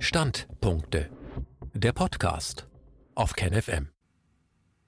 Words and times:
Standpunkte. 0.00 1.10
Der 1.74 1.92
Podcast 1.92 2.68
auf 3.16 3.32
KenFM. 3.34 3.88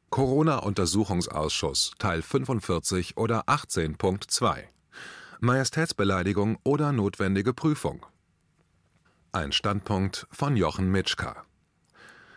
Corona-Untersuchungsausschuss 0.09 1.95
Teil 1.99 2.23
45 2.23 3.17
oder 3.17 3.49
18.2 3.49 4.63
Majestätsbeleidigung 5.41 6.59
oder 6.63 6.93
notwendige 6.93 7.53
Prüfung. 7.53 8.07
Ein 9.33 9.51
Standpunkt 9.51 10.29
von 10.31 10.57
Jochen 10.57 10.89
Mitschka. 10.93 11.45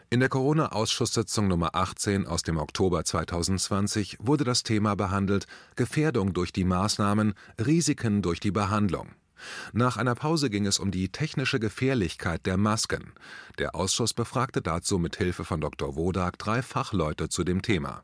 In 0.09 0.19
der 0.19 0.29
Corona-Ausschusssitzung 0.29 1.47
Nummer 1.47 1.75
18 1.75 2.25
aus 2.25 2.41
dem 2.41 2.57
Oktober 2.57 3.05
2020 3.05 4.17
wurde 4.19 4.45
das 4.45 4.63
Thema 4.63 4.95
behandelt 4.95 5.45
Gefährdung 5.75 6.33
durch 6.33 6.51
die 6.51 6.65
Maßnahmen, 6.65 7.35
Risiken 7.63 8.23
durch 8.23 8.39
die 8.39 8.51
Behandlung. 8.51 9.09
Nach 9.73 9.97
einer 9.97 10.15
Pause 10.15 10.49
ging 10.49 10.65
es 10.65 10.79
um 10.79 10.91
die 10.91 11.09
technische 11.09 11.59
Gefährlichkeit 11.59 12.45
der 12.45 12.57
Masken. 12.57 13.13
Der 13.57 13.75
Ausschuss 13.75 14.13
befragte 14.13 14.61
dazu 14.61 14.99
mit 14.99 15.15
Hilfe 15.17 15.43
von 15.43 15.61
Dr. 15.61 15.95
Wodak 15.95 16.37
drei 16.37 16.61
Fachleute 16.61 17.29
zu 17.29 17.43
dem 17.43 17.61
Thema. 17.61 18.03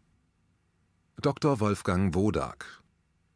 Dr. 1.21 1.59
Wolfgang 1.59 2.15
Wodak 2.15 2.79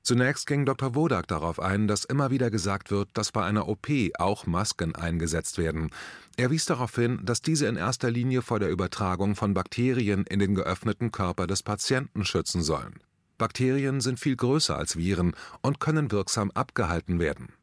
Zunächst 0.03 0.47
ging 0.47 0.65
Dr. 0.65 0.95
Wodak 0.95 1.27
darauf 1.27 1.61
ein, 1.61 1.87
dass 1.87 2.03
immer 2.03 2.29
wieder 2.29 2.51
gesagt 2.51 2.91
wird, 2.91 3.09
dass 3.13 3.31
bei 3.31 3.45
einer 3.45 3.69
OP 3.69 3.87
auch 4.19 4.45
Masken 4.45 4.95
eingesetzt 4.95 5.57
werden. 5.57 5.91
Er 6.35 6.51
wies 6.51 6.65
darauf 6.65 6.93
hin, 6.95 7.21
dass 7.23 7.41
diese 7.41 7.67
in 7.67 7.77
erster 7.77 8.11
Linie 8.11 8.41
vor 8.41 8.59
der 8.59 8.69
Übertragung 8.69 9.37
von 9.37 9.53
Bakterien 9.53 10.25
in 10.25 10.39
den 10.39 10.55
geöffneten 10.55 11.13
Körper 11.13 11.47
des 11.47 11.63
Patienten 11.63 12.25
schützen 12.25 12.61
sollen. 12.63 12.99
Bakterien 13.37 14.01
sind 14.01 14.19
viel 14.19 14.35
größer 14.35 14.77
als 14.77 14.97
Viren 14.97 15.35
und 15.61 15.79
können 15.79 16.11
wirksam 16.11 16.51
abgehalten 16.51 17.19
werden. 17.19 17.53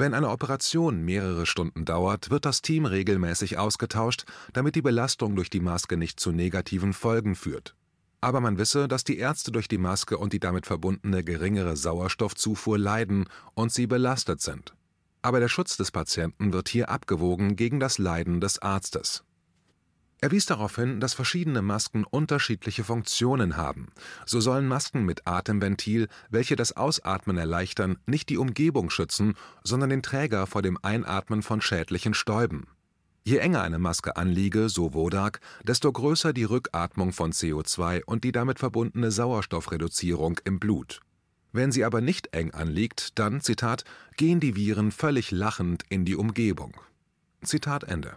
Wenn 0.00 0.14
eine 0.14 0.30
Operation 0.30 1.04
mehrere 1.04 1.44
Stunden 1.44 1.84
dauert, 1.84 2.30
wird 2.30 2.44
das 2.44 2.62
Team 2.62 2.86
regelmäßig 2.86 3.58
ausgetauscht, 3.58 4.26
damit 4.52 4.76
die 4.76 4.80
Belastung 4.80 5.34
durch 5.34 5.50
die 5.50 5.58
Maske 5.58 5.96
nicht 5.96 6.20
zu 6.20 6.30
negativen 6.30 6.92
Folgen 6.92 7.34
führt. 7.34 7.74
Aber 8.20 8.40
man 8.40 8.58
wisse, 8.58 8.86
dass 8.86 9.02
die 9.02 9.18
Ärzte 9.18 9.50
durch 9.50 9.66
die 9.66 9.76
Maske 9.76 10.16
und 10.16 10.32
die 10.32 10.38
damit 10.38 10.66
verbundene 10.66 11.24
geringere 11.24 11.76
Sauerstoffzufuhr 11.76 12.78
leiden 12.78 13.24
und 13.54 13.72
sie 13.72 13.88
belastet 13.88 14.40
sind. 14.40 14.72
Aber 15.20 15.40
der 15.40 15.48
Schutz 15.48 15.76
des 15.76 15.90
Patienten 15.90 16.52
wird 16.52 16.68
hier 16.68 16.90
abgewogen 16.90 17.56
gegen 17.56 17.80
das 17.80 17.98
Leiden 17.98 18.40
des 18.40 18.60
Arztes. 18.62 19.24
Er 20.20 20.32
wies 20.32 20.46
darauf 20.46 20.74
hin, 20.74 20.98
dass 20.98 21.14
verschiedene 21.14 21.62
Masken 21.62 22.04
unterschiedliche 22.04 22.82
Funktionen 22.82 23.56
haben. 23.56 23.88
So 24.26 24.40
sollen 24.40 24.66
Masken 24.66 25.04
mit 25.04 25.28
Atemventil, 25.28 26.08
welche 26.28 26.56
das 26.56 26.76
Ausatmen 26.76 27.38
erleichtern, 27.38 27.98
nicht 28.06 28.28
die 28.28 28.38
Umgebung 28.38 28.90
schützen, 28.90 29.34
sondern 29.62 29.90
den 29.90 30.02
Träger 30.02 30.48
vor 30.48 30.62
dem 30.62 30.76
Einatmen 30.82 31.42
von 31.42 31.60
schädlichen 31.60 32.14
Stäuben. 32.14 32.66
Je 33.22 33.36
enger 33.36 33.62
eine 33.62 33.78
Maske 33.78 34.16
anliege, 34.16 34.68
so 34.68 34.92
Wodak, 34.94 35.40
desto 35.62 35.92
größer 35.92 36.32
die 36.32 36.44
Rückatmung 36.44 37.12
von 37.12 37.32
CO2 37.32 38.02
und 38.04 38.24
die 38.24 38.32
damit 38.32 38.58
verbundene 38.58 39.12
Sauerstoffreduzierung 39.12 40.40
im 40.44 40.58
Blut. 40.58 41.00
Wenn 41.52 41.70
sie 41.70 41.84
aber 41.84 42.00
nicht 42.00 42.34
eng 42.34 42.52
anliegt, 42.52 43.18
dann, 43.18 43.40
Zitat, 43.40 43.84
gehen 44.16 44.40
die 44.40 44.56
Viren 44.56 44.90
völlig 44.90 45.30
lachend 45.30 45.84
in 45.88 46.04
die 46.04 46.16
Umgebung. 46.16 46.74
Zitat 47.42 47.84
Ende. 47.84 48.16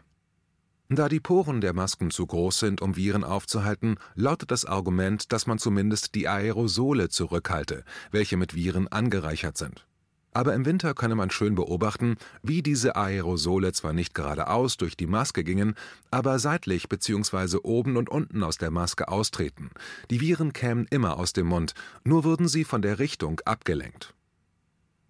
Da 0.93 1.07
die 1.07 1.21
Poren 1.21 1.61
der 1.61 1.71
Masken 1.71 2.11
zu 2.11 2.27
groß 2.27 2.59
sind, 2.59 2.81
um 2.81 2.97
Viren 2.97 3.23
aufzuhalten, 3.23 3.95
lautet 4.15 4.51
das 4.51 4.65
Argument, 4.65 5.31
dass 5.31 5.47
man 5.47 5.57
zumindest 5.57 6.15
die 6.15 6.27
Aerosole 6.27 7.07
zurückhalte, 7.07 7.85
welche 8.11 8.35
mit 8.35 8.55
Viren 8.55 8.89
angereichert 8.89 9.57
sind. 9.57 9.87
Aber 10.33 10.53
im 10.53 10.65
Winter 10.65 10.93
könne 10.93 11.15
man 11.15 11.29
schön 11.29 11.55
beobachten, 11.55 12.17
wie 12.43 12.61
diese 12.61 12.97
Aerosole 12.97 13.71
zwar 13.71 13.93
nicht 13.93 14.13
geradeaus 14.13 14.75
durch 14.75 14.97
die 14.97 15.07
Maske 15.07 15.45
gingen, 15.45 15.75
aber 16.09 16.39
seitlich 16.39 16.89
bzw. 16.89 17.59
oben 17.63 17.95
und 17.95 18.09
unten 18.09 18.43
aus 18.43 18.57
der 18.57 18.71
Maske 18.71 19.07
austreten. 19.07 19.69
Die 20.09 20.19
Viren 20.19 20.51
kämen 20.51 20.87
immer 20.89 21.15
aus 21.17 21.31
dem 21.31 21.47
Mund, 21.47 21.73
nur 22.03 22.25
würden 22.25 22.49
sie 22.49 22.65
von 22.65 22.81
der 22.81 22.99
Richtung 22.99 23.39
abgelenkt. 23.45 24.13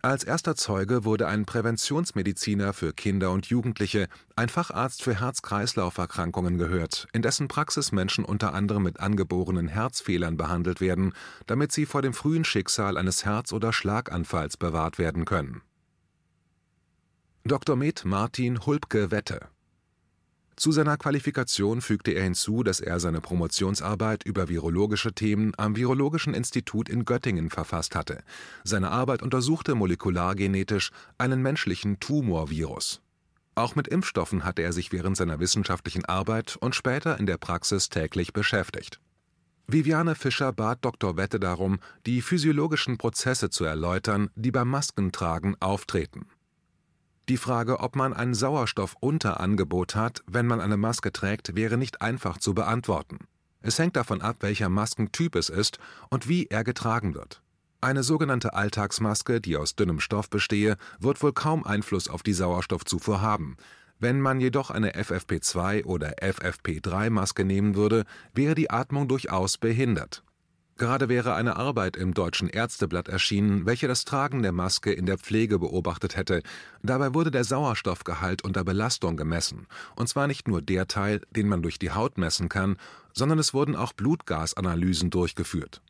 Als 0.04 0.24
erster 0.24 0.56
Zeuge 0.56 1.06
wurde 1.06 1.28
ein 1.28 1.46
Präventionsmediziner 1.46 2.74
für 2.74 2.92
Kinder 2.92 3.30
und 3.30 3.46
Jugendliche, 3.46 4.08
ein 4.36 4.50
Facharzt 4.50 5.04
für 5.04 5.20
Herz-Kreislauf-Erkrankungen 5.20 6.58
gehört, 6.58 7.08
in 7.14 7.22
dessen 7.22 7.48
Praxis 7.48 7.92
Menschen 7.92 8.26
unter 8.26 8.56
anderem 8.56 8.82
mit 8.82 9.00
angeborenen 9.00 9.68
Herzfehlern 9.68 10.38
behandelt 10.38 10.82
werden, 10.82 11.14
damit 11.46 11.72
sie 11.72 11.86
vor 11.86 12.02
dem 12.02 12.16
frühen 12.16 12.46
Schicksal 12.46 12.98
eines 12.98 13.26
Herz- 13.26 13.54
oder 13.54 13.72
Schlaganfalls 13.72 14.58
bewahrt 14.58 14.98
werden 14.98 15.26
können. 15.26 15.62
Dr. 17.44 17.76
Med 17.76 18.04
Martin 18.04 18.66
Hulpke-Wette 18.66 19.51
zu 20.56 20.72
seiner 20.72 20.98
Qualifikation 20.98 21.82
fügte 21.82 22.12
er 22.12 22.24
hinzu, 22.24 22.64
dass 22.64 22.80
er 22.80 23.00
seine 23.00 23.22
Promotionsarbeit 23.22 24.24
über 24.24 24.50
virologische 24.50 25.14
Themen 25.14 25.54
am 25.58 25.76
Virologischen 25.76 26.34
Institut 26.34 26.90
in 26.90 27.06
Göttingen 27.06 27.50
verfasst 27.50 27.96
hatte. 27.96 28.24
Seine 28.64 28.92
Arbeit 28.92 29.22
untersuchte 29.24 29.76
molekulargenetisch 29.76 30.92
einen 31.18 31.42
menschlichen 31.42 32.00
Tumorvirus. 32.00 33.02
Auch 33.56 33.76
mit 33.76 33.88
Impfstoffen 33.88 34.44
hatte 34.44 34.62
er 34.62 34.74
sich 34.74 34.92
während 34.92 35.18
seiner 35.18 35.40
wissenschaftlichen 35.40 36.06
Arbeit 36.06 36.58
und 36.60 36.76
später 36.76 37.20
in 37.20 37.26
der 37.26 37.38
Praxis 37.38 37.90
täglich 37.90 38.34
beschäftigt. 38.34 39.00
Viviane 39.68 40.16
Fischer 40.16 40.52
bat 40.52 40.80
Dr. 40.82 41.18
Wette 41.18 41.40
darum, 41.40 41.80
die 42.06 42.22
physiologischen 42.22 42.98
Prozesse 42.98 43.50
zu 43.50 43.64
erläutern, 43.64 44.30
die 44.36 44.52
beim 44.52 44.68
Maskentragen 44.70 45.56
auftreten 45.62 46.26
die 47.31 47.38
Frage, 47.38 47.80
ob 47.80 47.96
man 47.96 48.12
ein 48.12 48.34
Sauerstoffunterangebot 48.34 49.96
hat, 49.96 50.22
wenn 50.28 50.46
man 50.46 50.59
eine 50.59 50.75
Maske 50.75 51.14
trägt, 51.14 51.56
wäre 51.56 51.78
nicht 51.78 52.02
einfach 52.02 52.38
zu 52.40 52.53
beantworten. 52.53 53.19
Es 53.62 53.80
hängt 53.80 53.96
davon 53.96 54.22
ab, 54.22 54.38
welcher 54.42 54.68
Maskentyp 54.68 55.36
es 55.36 55.47
ist 55.47 55.80
und 56.09 56.28
wie 56.28 56.47
er 56.47 56.66
getragen 56.66 57.16
wird. 57.16 57.41
Eine 57.80 58.03
sogenannte 58.03 58.53
Alltagsmaske, 58.53 59.40
die 59.40 59.56
aus 59.56 59.78
dünnem 59.78 60.02
Stoff 60.02 60.30
bestehe, 60.30 60.75
wird 61.00 61.24
wohl 61.24 61.31
kaum 61.31 61.64
Einfluss 61.64 62.09
auf 62.09 62.22
die 62.22 62.34
Sauerstoffzufuhr 62.34 63.22
haben. 63.22 63.56
Wenn 63.97 64.20
man 64.20 64.41
jedoch 64.41 64.70
eine 64.70 64.91
FFP2 64.91 65.86
oder 65.86 66.16
FFP3-Maske 66.22 67.46
nehmen 67.46 67.75
würde, 67.75 68.03
wäre 68.34 68.56
die 68.56 68.70
Atmung 68.70 69.08
durchaus 69.08 69.58
behindert. 69.58 70.22
Gerade 70.81 71.09
wäre 71.09 71.36
eine 71.36 71.58
Arbeit 71.58 71.96
im 71.96 72.16
Deutschen 72.16 72.50
Ärzteblatt 72.50 73.08
erschienen, 73.08 73.68
welche 73.68 73.88
das 73.88 74.03
Tragen 74.03 74.42
der 74.42 74.52
Maske 74.52 74.92
in 74.92 75.06
der 75.06 75.19
Pflege 75.19 75.59
beobachtet 75.59 76.18
hätte. 76.18 76.42
Dabei 76.81 77.14
wurde 77.14 77.30
der 77.30 77.44
Sauerstoffgehalt 77.44 78.44
unter 78.44 78.64
Belastung 78.64 79.16
gemessen, 79.16 79.68
und 79.96 80.09
zwar 80.09 80.25
nicht 80.25 80.47
nur 80.47 80.59
der 80.59 80.88
Teil, 80.88 81.22
den 81.30 81.47
man 81.47 81.62
durch 81.62 81.78
die 81.78 81.91
Haut 81.91 82.18
messen 82.18 82.50
kann, 82.50 82.78
sondern 83.14 83.38
es 83.38 83.53
wurden 83.53 83.75
auch 83.75 83.94
Blutgasanalysen 83.94 85.12
durchgeführt. 85.12 85.84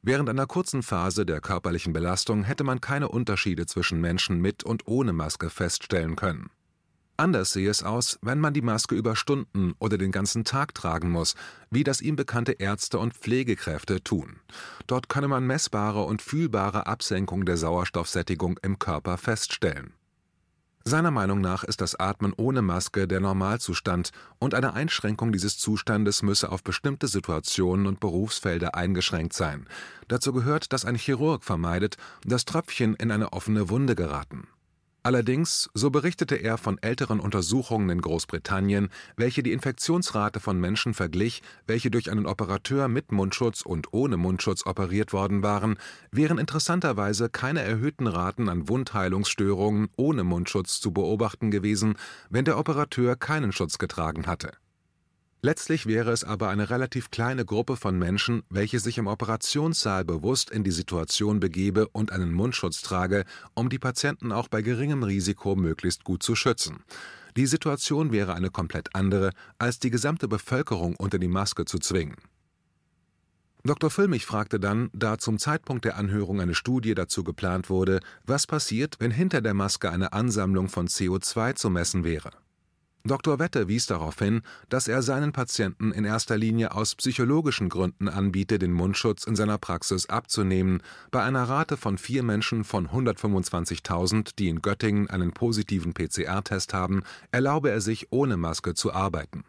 Während 0.00 0.30
einer 0.30 0.46
kurzen 0.46 0.82
Phase 0.82 1.26
der 1.26 1.42
körperlichen 1.42 1.92
Belastung 1.92 2.42
hätte 2.44 2.64
man 2.64 2.80
keine 2.80 3.10
Unterschiede 3.10 3.66
zwischen 3.66 4.00
Menschen 4.00 4.40
mit 4.40 4.64
und 4.64 4.86
ohne 4.88 5.12
Maske 5.12 5.50
feststellen 5.50 6.16
können. 6.16 6.48
Anders 7.20 7.52
sehe 7.52 7.68
es 7.68 7.82
aus, 7.82 8.18
wenn 8.22 8.40
man 8.40 8.54
die 8.54 8.62
Maske 8.62 8.94
über 8.94 9.14
Stunden 9.14 9.74
oder 9.78 9.98
den 9.98 10.10
ganzen 10.10 10.42
Tag 10.44 10.72
tragen 10.74 11.10
muss, 11.10 11.34
wie 11.70 11.84
das 11.84 12.00
ihm 12.00 12.16
bekannte 12.16 12.52
Ärzte 12.52 12.98
und 12.98 13.12
Pflegekräfte 13.12 14.02
tun. 14.02 14.40
Dort 14.86 15.10
könne 15.10 15.28
man 15.28 15.46
messbare 15.46 16.04
und 16.04 16.22
fühlbare 16.22 16.86
Absenkung 16.86 17.44
der 17.44 17.58
Sauerstoffsättigung 17.58 18.58
im 18.62 18.78
Körper 18.78 19.18
feststellen. 19.18 19.92
Seiner 20.82 21.10
Meinung 21.10 21.42
nach 21.42 21.62
ist 21.62 21.82
das 21.82 21.94
Atmen 22.00 22.32
ohne 22.34 22.62
Maske 22.62 23.06
der 23.06 23.20
Normalzustand 23.20 24.12
und 24.38 24.54
eine 24.54 24.72
Einschränkung 24.72 25.30
dieses 25.30 25.58
Zustandes 25.58 26.22
müsse 26.22 26.50
auf 26.50 26.64
bestimmte 26.64 27.06
Situationen 27.06 27.86
und 27.86 28.00
Berufsfelder 28.00 28.76
eingeschränkt 28.76 29.34
sein. 29.34 29.68
Dazu 30.08 30.32
gehört, 30.32 30.72
dass 30.72 30.86
ein 30.86 30.96
Chirurg 30.96 31.44
vermeidet, 31.44 31.98
dass 32.24 32.46
Tröpfchen 32.46 32.94
in 32.94 33.10
eine 33.10 33.34
offene 33.34 33.68
Wunde 33.68 33.94
geraten. 33.94 34.48
Allerdings, 35.02 35.70
so 35.72 35.88
berichtete 35.88 36.34
er 36.34 36.58
von 36.58 36.76
älteren 36.82 37.20
Untersuchungen 37.20 37.88
in 37.88 38.02
Großbritannien, 38.02 38.90
welche 39.16 39.42
die 39.42 39.52
Infektionsrate 39.52 40.40
von 40.40 40.60
Menschen 40.60 40.92
verglich, 40.92 41.40
welche 41.66 41.90
durch 41.90 42.10
einen 42.10 42.26
Operateur 42.26 42.86
mit 42.88 43.10
Mundschutz 43.10 43.62
und 43.62 43.94
ohne 43.94 44.18
Mundschutz 44.18 44.66
operiert 44.66 45.14
worden 45.14 45.42
waren, 45.42 45.78
wären 46.10 46.36
interessanterweise 46.36 47.30
keine 47.30 47.62
erhöhten 47.62 48.06
Raten 48.06 48.50
an 48.50 48.68
Wundheilungsstörungen 48.68 49.88
ohne 49.96 50.22
Mundschutz 50.22 50.80
zu 50.80 50.92
beobachten 50.92 51.50
gewesen, 51.50 51.94
wenn 52.28 52.44
der 52.44 52.58
Operateur 52.58 53.16
keinen 53.16 53.52
Schutz 53.52 53.78
getragen 53.78 54.26
hatte 54.26 54.52
Letztlich 55.42 55.86
wäre 55.86 56.10
es 56.10 56.22
aber 56.22 56.50
eine 56.50 56.68
relativ 56.68 57.10
kleine 57.10 57.46
Gruppe 57.46 57.76
von 57.76 57.98
Menschen, 57.98 58.42
welche 58.50 58.78
sich 58.78 58.98
im 58.98 59.06
Operationssaal 59.06 60.04
bewusst 60.04 60.50
in 60.50 60.64
die 60.64 60.70
Situation 60.70 61.40
begebe 61.40 61.88
und 61.88 62.12
einen 62.12 62.32
Mundschutz 62.32 62.82
trage, 62.82 63.24
um 63.54 63.70
die 63.70 63.78
Patienten 63.78 64.32
auch 64.32 64.48
bei 64.48 64.60
geringem 64.60 65.02
Risiko 65.02 65.56
möglichst 65.56 66.04
gut 66.04 66.22
zu 66.22 66.34
schützen. 66.34 66.84
Die 67.36 67.46
Situation 67.46 68.12
wäre 68.12 68.34
eine 68.34 68.50
komplett 68.50 68.94
andere, 68.94 69.30
als 69.58 69.78
die 69.78 69.88
gesamte 69.88 70.28
Bevölkerung 70.28 70.94
unter 70.96 71.18
die 71.18 71.28
Maske 71.28 71.64
zu 71.64 71.78
zwingen. 71.78 72.16
Dr. 73.64 73.88
Füllmich 73.88 74.26
fragte 74.26 74.60
dann, 74.60 74.90
da 74.92 75.16
zum 75.16 75.38
Zeitpunkt 75.38 75.86
der 75.86 75.96
Anhörung 75.96 76.40
eine 76.40 76.54
Studie 76.54 76.94
dazu 76.94 77.24
geplant 77.24 77.70
wurde, 77.70 78.00
was 78.26 78.46
passiert, 78.46 78.96
wenn 78.98 79.10
hinter 79.10 79.40
der 79.40 79.54
Maske 79.54 79.90
eine 79.90 80.12
Ansammlung 80.12 80.68
von 80.68 80.86
CO2 80.86 81.54
zu 81.54 81.70
messen 81.70 82.04
wäre. 82.04 82.30
Dr. 83.04 83.38
Wette 83.38 83.66
wies 83.66 83.86
darauf 83.86 84.18
hin, 84.18 84.42
dass 84.68 84.86
er 84.86 85.00
seinen 85.00 85.32
Patienten 85.32 85.90
in 85.90 86.04
erster 86.04 86.36
Linie 86.36 86.74
aus 86.74 86.94
psychologischen 86.94 87.70
Gründen 87.70 88.08
anbiete, 88.08 88.58
den 88.58 88.72
Mundschutz 88.72 89.24
in 89.24 89.36
seiner 89.36 89.56
Praxis 89.56 90.06
abzunehmen. 90.06 90.82
Bei 91.10 91.22
einer 91.22 91.44
Rate 91.44 91.78
von 91.78 91.96
vier 91.96 92.22
Menschen 92.22 92.62
von 92.62 92.88
125.000, 92.88 94.32
die 94.38 94.48
in 94.48 94.60
Göttingen 94.60 95.08
einen 95.08 95.32
positiven 95.32 95.94
PCR-Test 95.94 96.74
haben, 96.74 97.02
erlaube 97.30 97.70
er 97.70 97.80
sich, 97.80 98.08
ohne 98.10 98.36
Maske 98.36 98.74
zu 98.74 98.92
arbeiten. 98.92 99.44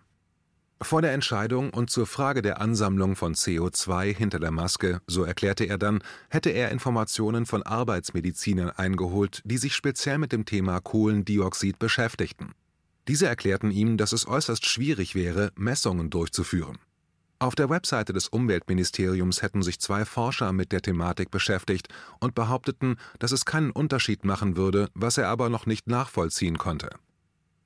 Vor 0.81 1.01
der 1.03 1.11
Entscheidung 1.11 1.69
und 1.71 1.91
zur 1.91 2.07
Frage 2.07 2.41
der 2.41 2.59
Ansammlung 2.59 3.15
von 3.15 3.35
CO2 3.35 4.15
hinter 4.15 4.39
der 4.39 4.49
Maske, 4.49 5.01
so 5.05 5.23
erklärte 5.23 5.65
er 5.65 5.77
dann, 5.77 6.01
hätte 6.29 6.49
er 6.49 6.71
Informationen 6.71 7.45
von 7.45 7.61
Arbeitsmedizinern 7.61 8.71
eingeholt, 8.71 9.41
die 9.45 9.57
sich 9.57 9.75
speziell 9.75 10.17
mit 10.17 10.31
dem 10.31 10.45
Thema 10.45 10.79
Kohlendioxid 10.79 11.77
beschäftigten. 11.77 12.55
Diese 13.07 13.27
erklärten 13.27 13.71
ihm, 13.71 13.97
dass 13.97 14.13
es 14.13 14.27
äußerst 14.27 14.65
schwierig 14.65 15.15
wäre, 15.15 15.51
Messungen 15.55 16.09
durchzuführen. 16.09 16.77
Auf 17.39 17.55
der 17.55 17.71
Webseite 17.71 18.13
des 18.13 18.27
Umweltministeriums 18.27 19.41
hätten 19.41 19.63
sich 19.63 19.79
zwei 19.79 20.05
Forscher 20.05 20.53
mit 20.53 20.71
der 20.71 20.83
Thematik 20.83 21.31
beschäftigt 21.31 21.87
und 22.19 22.35
behaupteten, 22.35 22.97
dass 23.17 23.31
es 23.31 23.45
keinen 23.45 23.71
Unterschied 23.71 24.25
machen 24.25 24.55
würde, 24.57 24.89
was 24.93 25.17
er 25.17 25.27
aber 25.27 25.49
noch 25.49 25.65
nicht 25.65 25.87
nachvollziehen 25.87 26.59
konnte. 26.59 26.91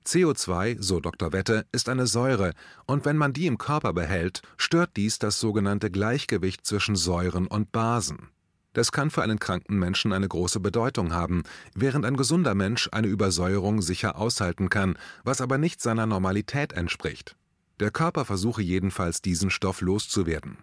CO2, 0.05 0.77
so 0.79 1.01
Dr. 1.01 1.33
Wette, 1.33 1.65
ist 1.73 1.89
eine 1.89 2.07
Säure, 2.07 2.53
und 2.85 3.03
wenn 3.03 3.17
man 3.17 3.33
die 3.33 3.47
im 3.47 3.57
Körper 3.57 3.91
behält, 3.91 4.43
stört 4.55 4.91
dies 4.95 5.19
das 5.19 5.41
sogenannte 5.41 5.91
Gleichgewicht 5.91 6.65
zwischen 6.65 6.95
Säuren 6.95 7.47
und 7.47 7.73
Basen. 7.73 8.29
Das 8.75 8.91
kann 8.91 9.09
für 9.09 9.23
einen 9.23 9.39
kranken 9.39 9.79
Menschen 9.79 10.11
eine 10.11 10.27
große 10.27 10.59
Bedeutung 10.59 11.13
haben, 11.13 11.43
während 11.75 12.05
ein 12.05 12.17
gesunder 12.17 12.55
Mensch 12.55 12.89
eine 12.91 13.07
Übersäuerung 13.07 13.81
sicher 13.81 14.17
aushalten 14.17 14.67
kann, 14.69 14.97
was 15.23 15.39
aber 15.39 15.57
nicht 15.57 15.81
seiner 15.81 16.05
Normalität 16.05 16.73
entspricht. 16.73 17.37
Der 17.79 17.89
Körper 17.89 18.25
versuche 18.25 18.61
jedenfalls 18.61 19.21
diesen 19.21 19.49
Stoff 19.49 19.79
loszuwerden. 19.79 20.57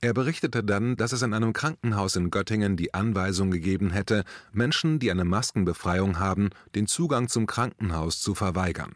Er 0.00 0.14
berichtete 0.14 0.64
dann, 0.64 0.96
dass 0.96 1.12
es 1.12 1.20
in 1.20 1.34
einem 1.34 1.52
Krankenhaus 1.52 2.16
in 2.16 2.30
Göttingen 2.30 2.78
die 2.78 2.94
Anweisung 2.94 3.50
gegeben 3.50 3.90
hätte, 3.90 4.24
Menschen, 4.52 4.98
die 4.98 5.10
eine 5.10 5.26
Maskenbefreiung 5.26 6.18
haben, 6.18 6.48
den 6.74 6.86
Zugang 6.86 7.28
zum 7.28 7.46
Krankenhaus 7.46 8.22
zu 8.22 8.34
verweigern. 8.34 8.94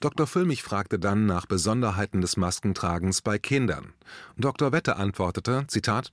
Dr. 0.00 0.26
Füllmich 0.26 0.62
fragte 0.62 0.98
dann 0.98 1.24
nach 1.24 1.46
Besonderheiten 1.46 2.20
des 2.20 2.36
Maskentragens 2.36 3.22
bei 3.22 3.38
Kindern. 3.38 3.94
Dr. 4.36 4.72
Wette 4.72 4.96
antwortete, 4.96 5.64
Zitat, 5.68 6.12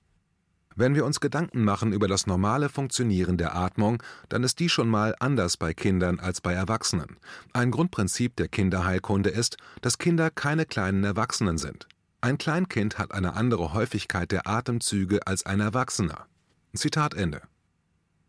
wenn 0.80 0.94
wir 0.94 1.04
uns 1.04 1.20
Gedanken 1.20 1.62
machen 1.62 1.92
über 1.92 2.08
das 2.08 2.26
normale 2.26 2.68
Funktionieren 2.68 3.36
der 3.36 3.54
Atmung, 3.54 4.02
dann 4.28 4.42
ist 4.42 4.58
die 4.58 4.68
schon 4.68 4.88
mal 4.88 5.14
anders 5.20 5.56
bei 5.56 5.74
Kindern 5.74 6.18
als 6.18 6.40
bei 6.40 6.54
Erwachsenen. 6.54 7.18
Ein 7.52 7.70
Grundprinzip 7.70 8.34
der 8.36 8.48
Kinderheilkunde 8.48 9.30
ist, 9.30 9.58
dass 9.82 9.98
Kinder 9.98 10.30
keine 10.30 10.66
kleinen 10.66 11.04
Erwachsenen 11.04 11.58
sind. 11.58 11.86
Ein 12.22 12.38
Kleinkind 12.38 12.98
hat 12.98 13.12
eine 13.12 13.34
andere 13.34 13.72
Häufigkeit 13.72 14.32
der 14.32 14.48
Atemzüge 14.48 15.26
als 15.26 15.46
ein 15.46 15.60
Erwachsener. 15.60 16.26
Zitat 16.74 17.14
Ende. 17.14 17.42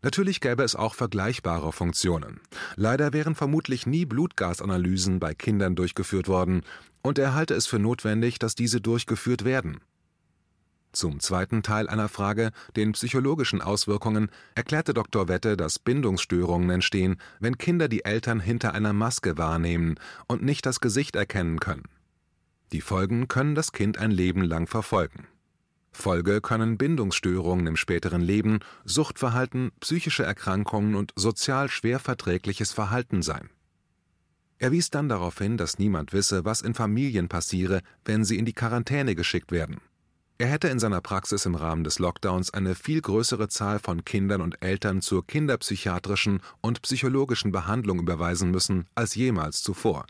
Natürlich 0.02 0.40
gäbe 0.40 0.62
es 0.62 0.74
auch 0.74 0.94
vergleichbare 0.94 1.72
Funktionen. 1.72 2.40
Leider 2.76 3.12
wären 3.12 3.34
vermutlich 3.34 3.86
nie 3.86 4.04
Blutgasanalysen 4.04 5.20
bei 5.20 5.34
Kindern 5.34 5.76
durchgeführt 5.76 6.28
worden, 6.28 6.62
und 7.02 7.18
er 7.18 7.34
halte 7.34 7.54
es 7.54 7.66
für 7.66 7.78
notwendig, 7.78 8.38
dass 8.38 8.54
diese 8.54 8.80
durchgeführt 8.80 9.44
werden. 9.44 9.80
Zum 10.92 11.20
zweiten 11.20 11.62
Teil 11.62 11.88
einer 11.88 12.10
Frage, 12.10 12.50
den 12.76 12.92
psychologischen 12.92 13.62
Auswirkungen, 13.62 14.30
erklärte 14.54 14.92
Dr. 14.92 15.26
Wette, 15.26 15.56
dass 15.56 15.78
Bindungsstörungen 15.78 16.68
entstehen, 16.68 17.16
wenn 17.40 17.56
Kinder 17.56 17.88
die 17.88 18.04
Eltern 18.04 18.40
hinter 18.40 18.74
einer 18.74 18.92
Maske 18.92 19.38
wahrnehmen 19.38 19.94
und 20.26 20.42
nicht 20.42 20.66
das 20.66 20.80
Gesicht 20.80 21.16
erkennen 21.16 21.60
können. 21.60 21.84
Die 22.72 22.82
Folgen 22.82 23.26
können 23.26 23.54
das 23.54 23.72
Kind 23.72 23.96
ein 23.96 24.10
Leben 24.10 24.42
lang 24.42 24.66
verfolgen. 24.66 25.26
Folge 25.92 26.40
können 26.40 26.78
Bindungsstörungen 26.78 27.66
im 27.66 27.76
späteren 27.76 28.22
Leben, 28.22 28.60
Suchtverhalten, 28.84 29.72
psychische 29.80 30.24
Erkrankungen 30.24 30.94
und 30.94 31.12
sozial 31.16 31.70
schwer 31.70 32.00
verträgliches 32.00 32.72
Verhalten 32.72 33.22
sein. 33.22 33.50
Er 34.58 34.72
wies 34.72 34.90
dann 34.90 35.08
darauf 35.08 35.38
hin, 35.38 35.56
dass 35.56 35.78
niemand 35.78 36.12
wisse, 36.12 36.44
was 36.44 36.62
in 36.62 36.74
Familien 36.74 37.28
passiere, 37.28 37.82
wenn 38.04 38.24
sie 38.24 38.38
in 38.38 38.44
die 38.44 38.52
Quarantäne 38.52 39.14
geschickt 39.14 39.52
werden. 39.52 39.80
Er 40.42 40.48
hätte 40.48 40.66
in 40.66 40.80
seiner 40.80 41.00
Praxis 41.00 41.46
im 41.46 41.54
Rahmen 41.54 41.84
des 41.84 42.00
Lockdowns 42.00 42.52
eine 42.52 42.74
viel 42.74 43.00
größere 43.00 43.46
Zahl 43.46 43.78
von 43.78 44.04
Kindern 44.04 44.40
und 44.40 44.60
Eltern 44.60 45.00
zur 45.00 45.24
kinderpsychiatrischen 45.24 46.40
und 46.60 46.82
psychologischen 46.82 47.52
Behandlung 47.52 48.00
überweisen 48.00 48.50
müssen 48.50 48.88
als 48.96 49.14
jemals 49.14 49.62
zuvor. 49.62 50.04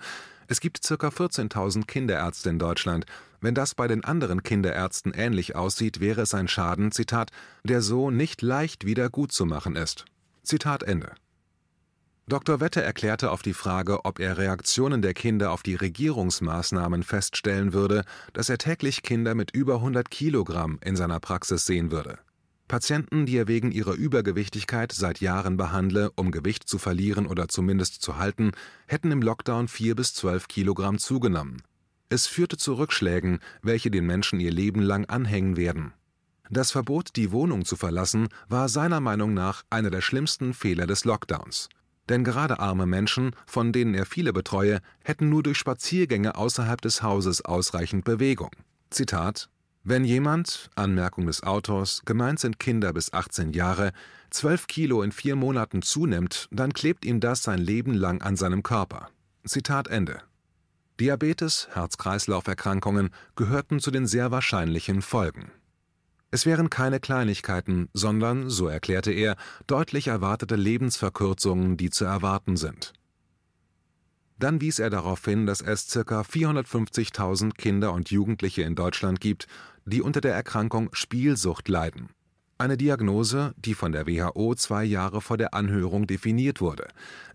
Es 0.48 0.60
gibt 0.60 0.80
ca. 0.88 0.94
14.000 0.94 1.84
Kinderärzte 1.84 2.48
in 2.48 2.58
Deutschland. 2.58 3.04
Wenn 3.42 3.54
das 3.54 3.74
bei 3.74 3.86
den 3.86 4.04
anderen 4.04 4.42
Kinderärzten 4.42 5.12
ähnlich 5.12 5.54
aussieht, 5.54 6.00
wäre 6.00 6.22
es 6.22 6.32
ein 6.32 6.48
Schaden, 6.48 6.92
Zitat, 6.92 7.30
der 7.62 7.82
so 7.82 8.10
nicht 8.10 8.40
leicht 8.40 8.86
wieder 8.86 9.10
gut 9.10 9.32
zu 9.32 9.44
machen 9.44 9.76
ist. 9.76 10.06
Zitat 10.42 10.82
Ende. 10.82 11.12
Dr. 12.28 12.60
Wette 12.60 12.80
erklärte 12.80 13.32
auf 13.32 13.42
die 13.42 13.52
Frage, 13.52 14.04
ob 14.04 14.20
er 14.20 14.38
Reaktionen 14.38 15.02
der 15.02 15.12
Kinder 15.12 15.50
auf 15.50 15.62
die 15.62 15.74
Regierungsmaßnahmen 15.74 17.02
feststellen 17.02 17.72
würde, 17.72 18.04
dass 18.32 18.48
er 18.48 18.58
täglich 18.58 19.02
Kinder 19.02 19.34
mit 19.34 19.50
über 19.50 19.76
100 19.76 20.08
Kilogramm 20.10 20.78
in 20.84 20.94
seiner 20.94 21.18
Praxis 21.18 21.66
sehen 21.66 21.90
würde. 21.90 22.18
Patienten, 22.68 23.26
die 23.26 23.36
er 23.36 23.48
wegen 23.48 23.72
ihrer 23.72 23.94
Übergewichtigkeit 23.94 24.92
seit 24.92 25.20
Jahren 25.20 25.56
behandle, 25.56 26.12
um 26.14 26.30
Gewicht 26.30 26.68
zu 26.68 26.78
verlieren 26.78 27.26
oder 27.26 27.48
zumindest 27.48 28.00
zu 28.00 28.16
halten, 28.16 28.52
hätten 28.86 29.10
im 29.10 29.20
Lockdown 29.20 29.66
4 29.68 29.96
bis 29.96 30.14
12 30.14 30.48
Kilogramm 30.48 30.98
zugenommen. 30.98 31.62
Es 32.08 32.26
führte 32.26 32.56
zu 32.56 32.74
Rückschlägen, 32.74 33.40
welche 33.62 33.90
den 33.90 34.06
Menschen 34.06 34.38
ihr 34.38 34.52
Leben 34.52 34.80
lang 34.80 35.06
anhängen 35.06 35.56
werden. 35.56 35.92
Das 36.50 36.70
Verbot, 36.70 37.16
die 37.16 37.32
Wohnung 37.32 37.64
zu 37.64 37.76
verlassen, 37.76 38.28
war 38.48 38.68
seiner 38.68 39.00
Meinung 39.00 39.34
nach 39.34 39.64
einer 39.70 39.90
der 39.90 40.02
schlimmsten 40.02 40.54
Fehler 40.54 40.86
des 40.86 41.04
Lockdowns. 41.04 41.68
Denn 42.08 42.24
gerade 42.24 42.58
arme 42.58 42.86
Menschen, 42.86 43.34
von 43.46 43.72
denen 43.72 43.94
er 43.94 44.06
viele 44.06 44.32
betreue, 44.32 44.80
hätten 45.04 45.28
nur 45.28 45.42
durch 45.42 45.58
Spaziergänge 45.58 46.34
außerhalb 46.34 46.80
des 46.80 47.02
Hauses 47.02 47.44
ausreichend 47.44 48.04
Bewegung. 48.04 48.50
Zitat 48.90 49.48
Wenn 49.84 50.04
jemand, 50.04 50.70
Anmerkung 50.74 51.26
des 51.26 51.42
Autors, 51.42 52.02
gemeint 52.04 52.40
sind 52.40 52.58
Kinder 52.58 52.92
bis 52.92 53.12
18 53.12 53.52
Jahre, 53.52 53.92
12 54.30 54.66
Kilo 54.66 55.02
in 55.02 55.12
vier 55.12 55.36
Monaten 55.36 55.82
zunimmt, 55.82 56.48
dann 56.50 56.72
klebt 56.72 57.04
ihm 57.04 57.20
das 57.20 57.42
sein 57.42 57.58
Leben 57.58 57.94
lang 57.94 58.22
an 58.22 58.36
seinem 58.36 58.62
Körper. 58.62 59.08
Zitat 59.44 59.88
Ende. 59.88 60.22
Diabetes, 61.00 61.68
Herz-Kreislauf-Erkrankungen 61.72 63.10
gehörten 63.34 63.80
zu 63.80 63.90
den 63.90 64.06
sehr 64.06 64.30
wahrscheinlichen 64.30 65.02
Folgen. 65.02 65.50
Es 66.34 66.46
wären 66.46 66.70
keine 66.70 66.98
Kleinigkeiten, 66.98 67.90
sondern, 67.92 68.48
so 68.48 68.66
erklärte 68.66 69.12
er, 69.12 69.36
deutlich 69.66 70.08
erwartete 70.08 70.56
Lebensverkürzungen, 70.56 71.76
die 71.76 71.90
zu 71.90 72.06
erwarten 72.06 72.56
sind. 72.56 72.94
Dann 74.38 74.62
wies 74.62 74.78
er 74.78 74.88
darauf 74.88 75.22
hin, 75.24 75.44
dass 75.44 75.60
es 75.60 75.86
ca. 75.88 76.22
450.000 76.22 77.52
Kinder 77.52 77.92
und 77.92 78.10
Jugendliche 78.10 78.62
in 78.62 78.74
Deutschland 78.74 79.20
gibt, 79.20 79.46
die 79.84 80.00
unter 80.00 80.22
der 80.22 80.34
Erkrankung 80.34 80.88
Spielsucht 80.92 81.68
leiden. 81.68 82.08
Eine 82.56 82.78
Diagnose, 82.78 83.52
die 83.58 83.74
von 83.74 83.92
der 83.92 84.06
WHO 84.06 84.54
zwei 84.54 84.84
Jahre 84.84 85.20
vor 85.20 85.36
der 85.36 85.52
Anhörung 85.52 86.06
definiert 86.06 86.62
wurde. 86.62 86.88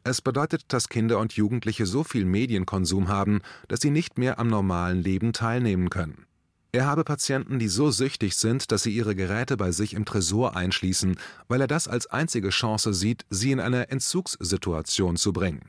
Es 0.03 0.21
bedeutet, 0.21 0.73
dass 0.73 0.89
Kinder 0.89 1.19
und 1.19 1.33
Jugendliche 1.33 1.85
so 1.85 2.03
viel 2.03 2.25
Medienkonsum 2.25 3.09
haben, 3.09 3.41
dass 3.67 3.81
sie 3.81 3.91
nicht 3.91 4.17
mehr 4.17 4.39
am 4.39 4.47
normalen 4.47 5.03
Leben 5.03 5.33
teilnehmen 5.33 5.91
können. 5.91 6.26
Er 6.71 6.85
habe 6.85 7.03
Patienten, 7.03 7.59
die 7.59 7.69
so 7.69 7.91
süchtig 7.91 8.35
sind, 8.35 8.71
dass 8.71 8.83
sie 8.83 8.91
ihre 8.91 9.15
Geräte 9.15 9.57
bei 9.57 9.71
sich 9.71 9.93
im 9.93 10.05
Tresor 10.05 10.55
einschließen, 10.55 11.17
weil 11.47 11.61
er 11.61 11.67
das 11.67 11.87
als 11.87 12.07
einzige 12.07 12.49
Chance 12.49 12.93
sieht, 12.93 13.25
sie 13.29 13.51
in 13.51 13.59
eine 13.59 13.89
Entzugssituation 13.89 15.15
zu 15.15 15.31
bringen. 15.31 15.61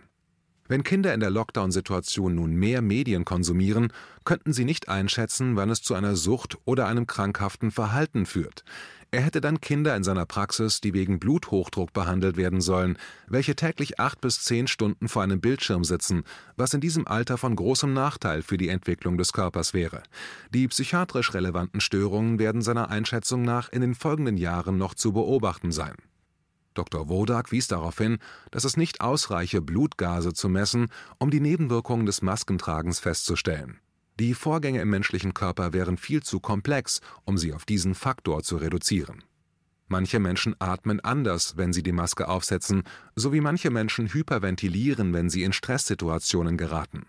Wenn 0.66 0.84
Kinder 0.84 1.14
in 1.14 1.20
der 1.20 1.30
Lockdown-Situation 1.30 2.34
nun 2.34 2.54
mehr 2.54 2.82
Medien 2.82 3.24
konsumieren, 3.24 3.90
könnten 4.24 4.52
sie 4.52 4.66
nicht 4.66 4.90
einschätzen, 4.90 5.56
wann 5.56 5.70
es 5.70 5.80
zu 5.80 5.94
einer 5.94 6.14
Sucht 6.14 6.58
oder 6.66 6.86
einem 6.86 7.06
krankhaften 7.06 7.70
Verhalten 7.70 8.26
führt. 8.26 8.64
Er 9.10 9.22
hätte 9.22 9.40
dann 9.40 9.62
Kinder 9.62 9.96
in 9.96 10.04
seiner 10.04 10.26
Praxis, 10.26 10.82
die 10.82 10.92
wegen 10.92 11.18
Bluthochdruck 11.18 11.94
behandelt 11.94 12.36
werden 12.36 12.60
sollen, 12.60 12.98
welche 13.26 13.56
täglich 13.56 13.98
acht 13.98 14.20
bis 14.20 14.42
zehn 14.42 14.66
Stunden 14.66 15.08
vor 15.08 15.22
einem 15.22 15.40
Bildschirm 15.40 15.82
sitzen, 15.82 16.24
was 16.56 16.74
in 16.74 16.82
diesem 16.82 17.06
Alter 17.06 17.38
von 17.38 17.56
großem 17.56 17.94
Nachteil 17.94 18.42
für 18.42 18.58
die 18.58 18.68
Entwicklung 18.68 19.16
des 19.16 19.32
Körpers 19.32 19.72
wäre. 19.72 20.02
Die 20.52 20.68
psychiatrisch 20.68 21.32
relevanten 21.32 21.80
Störungen 21.80 22.38
werden 22.38 22.60
seiner 22.60 22.90
Einschätzung 22.90 23.40
nach 23.42 23.70
in 23.70 23.80
den 23.80 23.94
folgenden 23.94 24.36
Jahren 24.36 24.76
noch 24.76 24.92
zu 24.92 25.14
beobachten 25.14 25.72
sein. 25.72 25.94
Dr. 26.74 27.08
Wodak 27.08 27.50
wies 27.50 27.66
darauf 27.66 27.96
hin, 27.96 28.18
dass 28.50 28.64
es 28.64 28.76
nicht 28.76 29.00
ausreiche, 29.00 29.62
Blutgase 29.62 30.34
zu 30.34 30.50
messen, 30.50 30.88
um 31.18 31.30
die 31.30 31.40
Nebenwirkungen 31.40 32.04
des 32.04 32.20
Maskentragens 32.20 33.00
festzustellen. 33.00 33.80
Die 34.20 34.34
Vorgänge 34.34 34.80
im 34.80 34.90
menschlichen 34.90 35.32
Körper 35.32 35.72
wären 35.72 35.96
viel 35.96 36.22
zu 36.22 36.40
komplex, 36.40 37.00
um 37.24 37.38
sie 37.38 37.52
auf 37.52 37.64
diesen 37.64 37.94
Faktor 37.94 38.42
zu 38.42 38.56
reduzieren. 38.56 39.22
Manche 39.86 40.18
Menschen 40.18 40.56
atmen 40.58 41.00
anders, 41.00 41.56
wenn 41.56 41.72
sie 41.72 41.82
die 41.82 41.92
Maske 41.92 42.28
aufsetzen, 42.28 42.82
so 43.14 43.32
wie 43.32 43.40
manche 43.40 43.70
Menschen 43.70 44.12
hyperventilieren, 44.12 45.14
wenn 45.14 45.30
sie 45.30 45.44
in 45.44 45.52
Stresssituationen 45.52 46.56
geraten. 46.56 47.06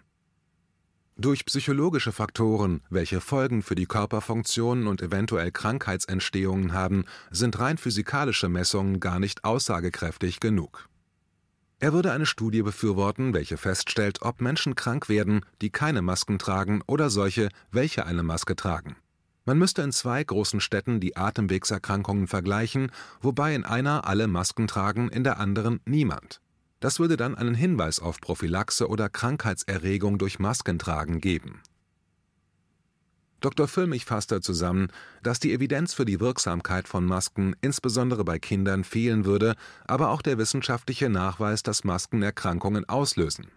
Durch 1.17 1.43
psychologische 1.45 2.13
Faktoren, 2.13 2.81
welche 2.89 3.19
Folgen 3.19 3.63
für 3.63 3.75
die 3.75 3.87
Körperfunktionen 3.87 4.87
und 4.87 5.01
eventuell 5.01 5.51
Krankheitsentstehungen 5.51 6.71
haben, 6.71 7.03
sind 7.29 7.59
rein 7.59 7.77
physikalische 7.77 8.47
Messungen 8.47 9.01
gar 9.01 9.19
nicht 9.19 9.43
aussagekräftig 9.43 10.39
genug. 10.39 10.87
Er 11.81 11.93
würde 11.93 12.11
eine 12.11 12.25
Studie 12.25 12.61
befürworten, 12.61 13.33
welche 13.33 13.55
feststellt, 13.55 14.21
ob 14.21 14.41
Menschen 14.41 14.75
krank 14.75 15.07
werden, 15.07 15.45
die 15.61 15.69
keine 15.69 16.01
Masken 16.01 16.37
tragen, 16.37 16.81
oder 16.87 17.09
solche, 17.09 17.49
welche 17.71 18.05
eine 18.05 18.21
Maske 18.21 18.57
tragen. 18.57 18.97
Man 19.45 19.57
müsste 19.57 19.81
in 19.81 19.93
zwei 19.93 20.21
großen 20.21 20.59
Städten 20.59 20.99
die 20.99 21.15
Atemwegserkrankungen 21.15 22.27
vergleichen, 22.27 22.91
wobei 23.21 23.55
in 23.55 23.63
einer 23.63 24.05
alle 24.05 24.27
Masken 24.27 24.67
tragen, 24.67 25.07
in 25.07 25.23
der 25.23 25.39
anderen 25.39 25.79
niemand. 25.85 26.41
Das 26.81 26.99
würde 26.99 27.15
dann 27.15 27.35
einen 27.35 27.55
Hinweis 27.55 27.99
auf 27.99 28.19
Prophylaxe 28.19 28.89
oder 28.89 29.09
Krankheitserregung 29.09 30.17
durch 30.17 30.37
Maskentragen 30.37 31.21
geben. 31.21 31.61
Dr. 33.41 33.67
Füllmich 33.67 34.05
fasste 34.05 34.41
zusammen, 34.41 34.89
dass 35.23 35.39
die 35.39 35.53
Evidenz 35.53 35.93
für 35.93 36.05
die 36.05 36.19
Wirksamkeit 36.19 36.87
von 36.87 37.05
Masken 37.05 37.55
insbesondere 37.61 38.23
bei 38.23 38.39
Kindern 38.39 38.83
fehlen 38.83 39.25
würde, 39.25 39.55
aber 39.87 40.09
auch 40.09 40.21
der 40.21 40.37
wissenschaftliche 40.37 41.09
Nachweis, 41.09 41.63
dass 41.63 41.83
Masken 41.83 42.21
Erkrankungen 42.21 42.87
auslösen. 42.87 43.47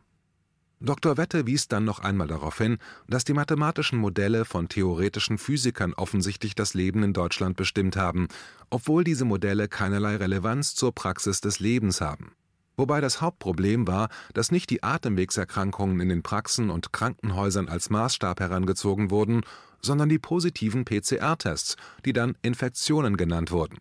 Dr. 0.84 1.16
Wette 1.16 1.46
wies 1.46 1.68
dann 1.68 1.84
noch 1.84 2.00
einmal 2.00 2.26
darauf 2.26 2.58
hin, 2.58 2.78
dass 3.06 3.22
die 3.24 3.34
mathematischen 3.34 3.98
Modelle 3.98 4.44
von 4.44 4.68
theoretischen 4.68 5.38
Physikern 5.38 5.94
offensichtlich 5.94 6.56
das 6.56 6.74
Leben 6.74 7.04
in 7.04 7.12
Deutschland 7.12 7.56
bestimmt 7.56 7.96
haben, 7.96 8.26
obwohl 8.68 9.04
diese 9.04 9.24
Modelle 9.24 9.68
keinerlei 9.68 10.16
Relevanz 10.16 10.74
zur 10.74 10.92
Praxis 10.92 11.40
des 11.40 11.60
Lebens 11.60 12.00
haben. 12.00 12.32
Wobei 12.76 13.00
das 13.00 13.20
Hauptproblem 13.20 13.86
war, 13.86 14.08
dass 14.34 14.50
nicht 14.50 14.70
die 14.70 14.82
Atemwegserkrankungen 14.82 16.00
in 16.00 16.08
den 16.08 16.22
Praxen 16.22 16.70
und 16.70 16.92
Krankenhäusern 16.92 17.68
als 17.68 17.90
Maßstab 17.90 18.40
herangezogen 18.40 19.10
wurden, 19.10 19.42
sondern 19.82 20.08
die 20.08 20.18
positiven 20.18 20.84
PCR-Tests, 20.84 21.76
die 22.04 22.12
dann 22.12 22.36
Infektionen 22.42 23.16
genannt 23.16 23.50
wurden. 23.50 23.78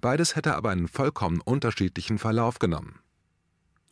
Beides 0.00 0.36
hätte 0.36 0.54
aber 0.54 0.70
einen 0.70 0.88
vollkommen 0.88 1.40
unterschiedlichen 1.40 2.18
Verlauf 2.18 2.58
genommen. 2.58 3.00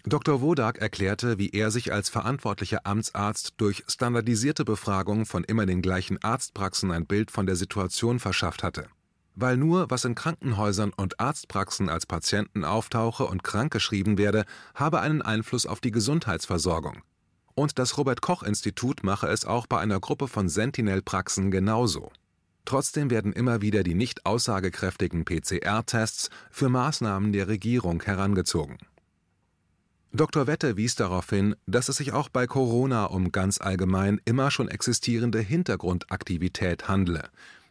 Dr. 0.05 0.41
Wodak 0.41 0.79
erklärte, 0.79 1.37
wie 1.39 1.51
er 1.51 1.73
sich 1.73 1.93
als 1.93 2.09
verantwortlicher 2.09 2.87
Amtsarzt 2.87 3.55
durch 3.57 3.83
standardisierte 3.89 4.65
Befragung 4.65 5.27
von 5.27 5.43
immer 5.43 5.67
den 5.67 5.83
gleichen 5.83 6.23
Arztpraxen 6.23 6.93
ein 6.93 7.07
Bild 7.07 7.33
von 7.33 7.47
der 7.47 7.57
Situation 7.57 8.21
verschafft 8.21 8.63
hatte. 8.63 8.87
Weil 9.39 9.59
nur, 9.59 9.91
was 9.91 10.07
in 10.07 10.15
Krankenhäusern 10.15 10.93
und 10.97 11.21
Arztpraxen 11.21 11.91
als 11.91 12.07
Patienten 12.07 12.65
auftauche 12.65 13.27
und 13.27 13.45
krankgeschrieben 13.45 14.17
werde, 14.17 14.47
habe 14.75 15.01
einen 15.01 15.21
Einfluss 15.21 15.67
auf 15.67 15.81
die 15.81 15.91
Gesundheitsversorgung. 15.91 17.03
Und 17.55 17.79
das 17.79 17.99
Robert 17.99 18.23
Koch 18.23 18.43
Institut 18.43 19.05
mache 19.05 19.29
es 19.29 19.45
auch 19.45 19.67
bei 19.67 19.79
einer 19.79 20.01
Gruppe 20.01 20.27
von 20.27 20.49
Sentinel-Praxen 20.49 21.51
genauso. 21.51 22.11
Trotzdem 22.65 23.11
werden 23.11 23.35
immer 23.35 23.61
wieder 23.61 23.83
die 23.83 23.95
nicht 23.95 24.25
aussagekräftigen 24.25 25.27
PCR-Tests 25.27 26.31
für 26.51 26.71
Maßnahmen 26.71 27.33
der 27.33 27.47
Regierung 27.47 28.03
herangezogen. 28.03 28.79
Dr. 30.13 30.47
Wette 30.47 30.79
wies 30.79 30.95
darauf 30.95 31.29
hin, 31.29 31.57
dass 31.67 31.91
es 31.91 31.97
sich 31.97 32.13
auch 32.13 32.31
bei 32.31 32.47
Corona 32.47 33.05
um 33.05 33.33
ganz 33.33 33.61
allgemein 33.61 34.19
immer 34.25 34.51
schon 34.51 34.69
existierende 34.69 35.41
Hintergrundaktivität 35.41 36.89
handle. 36.89 37.29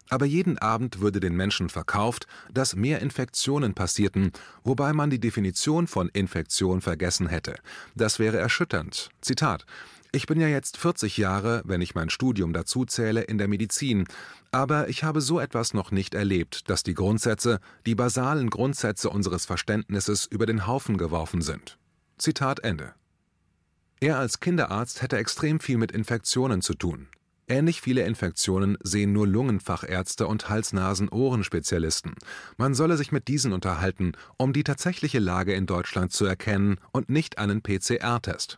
Aber 0.10 0.26
jeden 0.26 0.58
Abend 0.58 1.02
würde 1.02 1.20
den 1.20 1.36
Menschen 1.36 1.70
verkauft, 1.70 2.28
dass 2.54 2.76
mehr 2.76 3.02
Infektionen 3.02 3.74
passierten, 3.74 4.32
wobei 4.64 4.94
man 4.94 5.10
die 5.10 5.20
Definition 5.20 5.88
von 5.88 6.10
Infektion 6.10 6.82
vergessen 6.82 7.28
hätte. 7.28 7.56
Das 7.96 8.20
wäre 8.20 8.38
erschütternd. 8.38 9.10
Zitat 9.22 9.66
ich 10.16 10.28
bin 10.28 10.40
ja 10.40 10.48
jetzt 10.48 10.78
40 10.78 11.18
Jahre, 11.18 11.62
wenn 11.66 11.82
ich 11.82 11.94
mein 11.94 12.10
Studium 12.10 12.54
dazu 12.54 12.86
zähle, 12.86 13.22
in 13.24 13.38
der 13.38 13.50
Medizin, 13.50 14.06
aber 14.50 14.88
ich 14.88 15.04
habe 15.04 15.20
so 15.20 15.42
etwas 15.42 15.74
noch 15.74 15.92
nicht 15.92 16.16
erlebt, 16.16 16.70
dass 16.70 16.84
die 16.84 16.94
Grundsätze, 16.94 17.60
die 17.86 17.96
basalen 17.96 18.50
Grundsätze 18.50 19.10
unseres 19.10 19.46
Verständnisses 19.46 20.26
über 20.26 20.46
den 20.46 20.68
Haufen 20.68 20.98
geworfen 20.98 21.42
sind. 21.42 21.78
Zitat 22.18 22.62
Ende. 22.62 22.94
Er 24.00 24.18
als 24.18 24.40
Kinderarzt 24.40 25.02
hätte 25.02 25.18
extrem 25.18 25.60
viel 25.60 25.78
mit 25.78 25.92
Infektionen 25.92 26.62
zu 26.62 26.76
tun. 26.76 27.10
Ähnlich 27.48 27.82
viele 27.82 28.04
Infektionen 28.06 28.76
sehen 28.84 29.14
nur 29.14 29.28
Lungenfachärzte 29.28 30.26
und 30.26 30.50
Hals-Nasen-Ohren-Spezialisten. 30.50 32.16
Man 32.58 32.74
solle 32.74 32.98
sich 32.98 33.12
mit 33.12 33.28
diesen 33.28 33.54
unterhalten, 33.54 34.14
um 34.38 34.52
die 34.52 34.64
tatsächliche 34.64 35.20
Lage 35.20 35.54
in 35.54 35.68
Deutschland 35.68 36.12
zu 36.12 36.26
erkennen 36.26 36.80
und 36.92 37.10
nicht 37.10 37.38
einen 37.38 37.62
PCR-Test. 37.62 38.58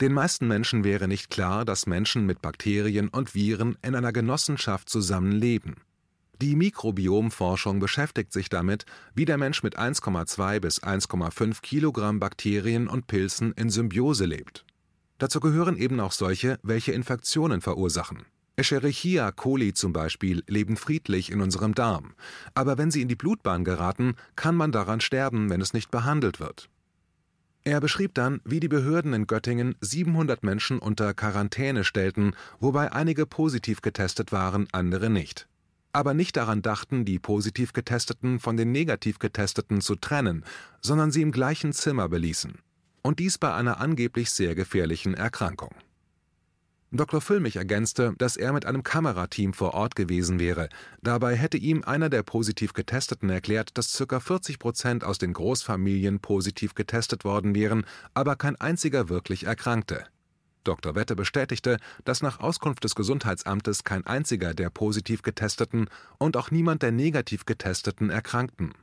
Den 0.00 0.12
meisten 0.12 0.46
Menschen 0.46 0.84
wäre 0.84 1.08
nicht 1.08 1.30
klar, 1.30 1.64
dass 1.64 1.86
Menschen 1.86 2.26
mit 2.26 2.42
Bakterien 2.42 3.08
und 3.08 3.34
Viren 3.34 3.78
in 3.82 3.94
einer 3.94 4.12
Genossenschaft 4.12 4.90
zusammenleben. 4.90 5.76
Die 6.42 6.54
Mikrobiomforschung 6.54 7.80
beschäftigt 7.80 8.30
sich 8.30 8.50
damit, 8.50 8.84
wie 9.14 9.24
der 9.24 9.38
Mensch 9.38 9.62
mit 9.62 9.78
1,2 9.78 10.60
bis 10.60 10.82
1,5 10.82 11.62
Kilogramm 11.62 12.20
Bakterien 12.20 12.88
und 12.88 13.06
Pilzen 13.06 13.52
in 13.52 13.70
Symbiose 13.70 14.26
lebt. 14.26 14.65
Dazu 15.18 15.40
gehören 15.40 15.76
eben 15.76 16.00
auch 16.00 16.12
solche, 16.12 16.58
welche 16.62 16.92
Infektionen 16.92 17.60
verursachen. 17.60 18.24
Escherichia 18.56 19.32
coli 19.32 19.74
zum 19.74 19.92
Beispiel 19.92 20.42
leben 20.46 20.76
friedlich 20.76 21.30
in 21.30 21.40
unserem 21.40 21.74
Darm, 21.74 22.14
aber 22.54 22.78
wenn 22.78 22.90
sie 22.90 23.02
in 23.02 23.08
die 23.08 23.16
Blutbahn 23.16 23.64
geraten, 23.64 24.14
kann 24.34 24.54
man 24.54 24.72
daran 24.72 25.00
sterben, 25.00 25.50
wenn 25.50 25.60
es 25.60 25.74
nicht 25.74 25.90
behandelt 25.90 26.40
wird. 26.40 26.70
Er 27.64 27.80
beschrieb 27.80 28.14
dann, 28.14 28.40
wie 28.44 28.60
die 28.60 28.68
Behörden 28.68 29.12
in 29.12 29.26
Göttingen 29.26 29.74
700 29.80 30.42
Menschen 30.42 30.78
unter 30.78 31.12
Quarantäne 31.12 31.84
stellten, 31.84 32.34
wobei 32.60 32.92
einige 32.92 33.26
positiv 33.26 33.82
getestet 33.82 34.32
waren, 34.32 34.68
andere 34.72 35.10
nicht 35.10 35.46
aber 35.96 36.12
nicht 36.12 36.36
daran 36.36 36.60
dachten, 36.60 37.06
die 37.06 37.18
positiv 37.18 37.72
Getesteten 37.72 38.38
von 38.38 38.58
den 38.58 38.70
negativ 38.70 39.18
Getesteten 39.18 39.80
zu 39.80 39.96
trennen, 39.96 40.44
sondern 40.82 41.10
sie 41.10 41.22
im 41.22 41.32
gleichen 41.32 41.72
Zimmer 41.72 42.06
beließen. 42.10 42.58
Und 43.06 43.20
dies 43.20 43.38
bei 43.38 43.54
einer 43.54 43.78
angeblich 43.80 44.30
sehr 44.30 44.56
gefährlichen 44.56 45.14
Erkrankung. 45.14 45.72
Dr. 46.90 47.20
Füllmich 47.20 47.54
ergänzte, 47.54 48.16
dass 48.18 48.36
er 48.36 48.52
mit 48.52 48.66
einem 48.66 48.82
Kamerateam 48.82 49.52
vor 49.52 49.74
Ort 49.74 49.94
gewesen 49.94 50.40
wäre. 50.40 50.68
Dabei 51.02 51.36
hätte 51.36 51.56
ihm 51.56 51.84
einer 51.84 52.08
der 52.08 52.24
positiv 52.24 52.72
Getesteten 52.72 53.30
erklärt, 53.30 53.78
dass 53.78 53.96
ca. 53.96 54.18
40 54.18 54.58
Prozent 54.58 55.04
aus 55.04 55.18
den 55.18 55.34
Großfamilien 55.34 56.18
positiv 56.18 56.74
getestet 56.74 57.24
worden 57.24 57.54
wären, 57.54 57.86
aber 58.12 58.34
kein 58.34 58.56
einziger 58.56 59.08
wirklich 59.08 59.44
erkrankte. 59.44 60.04
Dr. 60.64 60.96
Wette 60.96 61.14
bestätigte, 61.14 61.76
dass 62.04 62.22
nach 62.22 62.40
Auskunft 62.40 62.82
des 62.82 62.96
Gesundheitsamtes 62.96 63.84
kein 63.84 64.04
einziger 64.04 64.52
der 64.52 64.68
positiv 64.70 65.22
Getesteten 65.22 65.88
und 66.18 66.36
auch 66.36 66.50
niemand 66.50 66.82
der 66.82 66.90
negativ 66.90 67.46
Getesteten 67.46 68.10
erkrankten. 68.10 68.74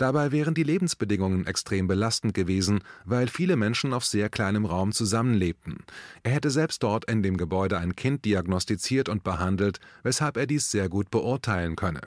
Dabei 0.00 0.32
wären 0.32 0.54
die 0.54 0.62
Lebensbedingungen 0.62 1.46
extrem 1.46 1.86
belastend 1.86 2.32
gewesen, 2.32 2.80
weil 3.04 3.28
viele 3.28 3.56
Menschen 3.56 3.92
auf 3.92 4.06
sehr 4.06 4.30
kleinem 4.30 4.64
Raum 4.64 4.92
zusammenlebten. 4.92 5.84
Er 6.22 6.32
hätte 6.32 6.48
selbst 6.48 6.82
dort 6.82 7.04
in 7.04 7.22
dem 7.22 7.36
Gebäude 7.36 7.76
ein 7.76 7.94
Kind 7.94 8.24
diagnostiziert 8.24 9.10
und 9.10 9.24
behandelt, 9.24 9.78
weshalb 10.02 10.38
er 10.38 10.46
dies 10.46 10.70
sehr 10.70 10.88
gut 10.88 11.10
beurteilen 11.10 11.76
könne. 11.76 12.00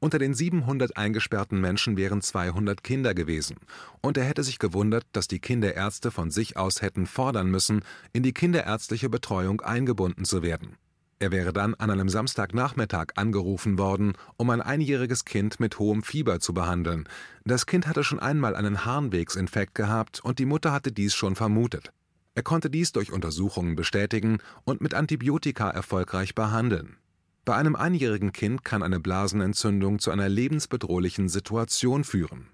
Unter 0.00 0.18
den 0.18 0.32
700 0.32 0.96
eingesperrten 0.96 1.60
Menschen 1.60 1.98
wären 1.98 2.22
200 2.22 2.82
Kinder 2.82 3.12
gewesen, 3.12 3.58
und 4.00 4.16
er 4.16 4.24
hätte 4.24 4.42
sich 4.42 4.58
gewundert, 4.58 5.04
dass 5.12 5.28
die 5.28 5.38
Kinderärzte 5.38 6.10
von 6.10 6.30
sich 6.30 6.56
aus 6.56 6.80
hätten 6.80 7.04
fordern 7.04 7.50
müssen, 7.50 7.82
in 8.14 8.22
die 8.22 8.32
kinderärztliche 8.32 9.10
Betreuung 9.10 9.60
eingebunden 9.60 10.24
zu 10.24 10.42
werden. 10.42 10.78
Er 11.22 11.30
wäre 11.30 11.52
dann 11.52 11.74
an 11.74 11.88
einem 11.88 12.08
Samstagnachmittag 12.08 13.12
angerufen 13.14 13.78
worden, 13.78 14.14
um 14.38 14.50
ein 14.50 14.60
einjähriges 14.60 15.24
Kind 15.24 15.60
mit 15.60 15.78
hohem 15.78 16.02
Fieber 16.02 16.40
zu 16.40 16.52
behandeln. 16.52 17.08
Das 17.44 17.66
Kind 17.66 17.86
hatte 17.86 18.02
schon 18.02 18.18
einmal 18.18 18.56
einen 18.56 18.84
Harnwegsinfekt 18.84 19.76
gehabt 19.76 20.18
und 20.24 20.40
die 20.40 20.46
Mutter 20.46 20.72
hatte 20.72 20.90
dies 20.90 21.14
schon 21.14 21.36
vermutet. 21.36 21.92
Er 22.34 22.42
konnte 22.42 22.70
dies 22.70 22.90
durch 22.90 23.12
Untersuchungen 23.12 23.76
bestätigen 23.76 24.38
und 24.64 24.80
mit 24.80 24.94
Antibiotika 24.94 25.70
erfolgreich 25.70 26.34
behandeln. 26.34 26.96
Bei 27.44 27.54
einem 27.54 27.76
einjährigen 27.76 28.32
Kind 28.32 28.64
kann 28.64 28.82
eine 28.82 28.98
Blasenentzündung 28.98 30.00
zu 30.00 30.10
einer 30.10 30.28
lebensbedrohlichen 30.28 31.28
Situation 31.28 32.02
führen. 32.02 32.48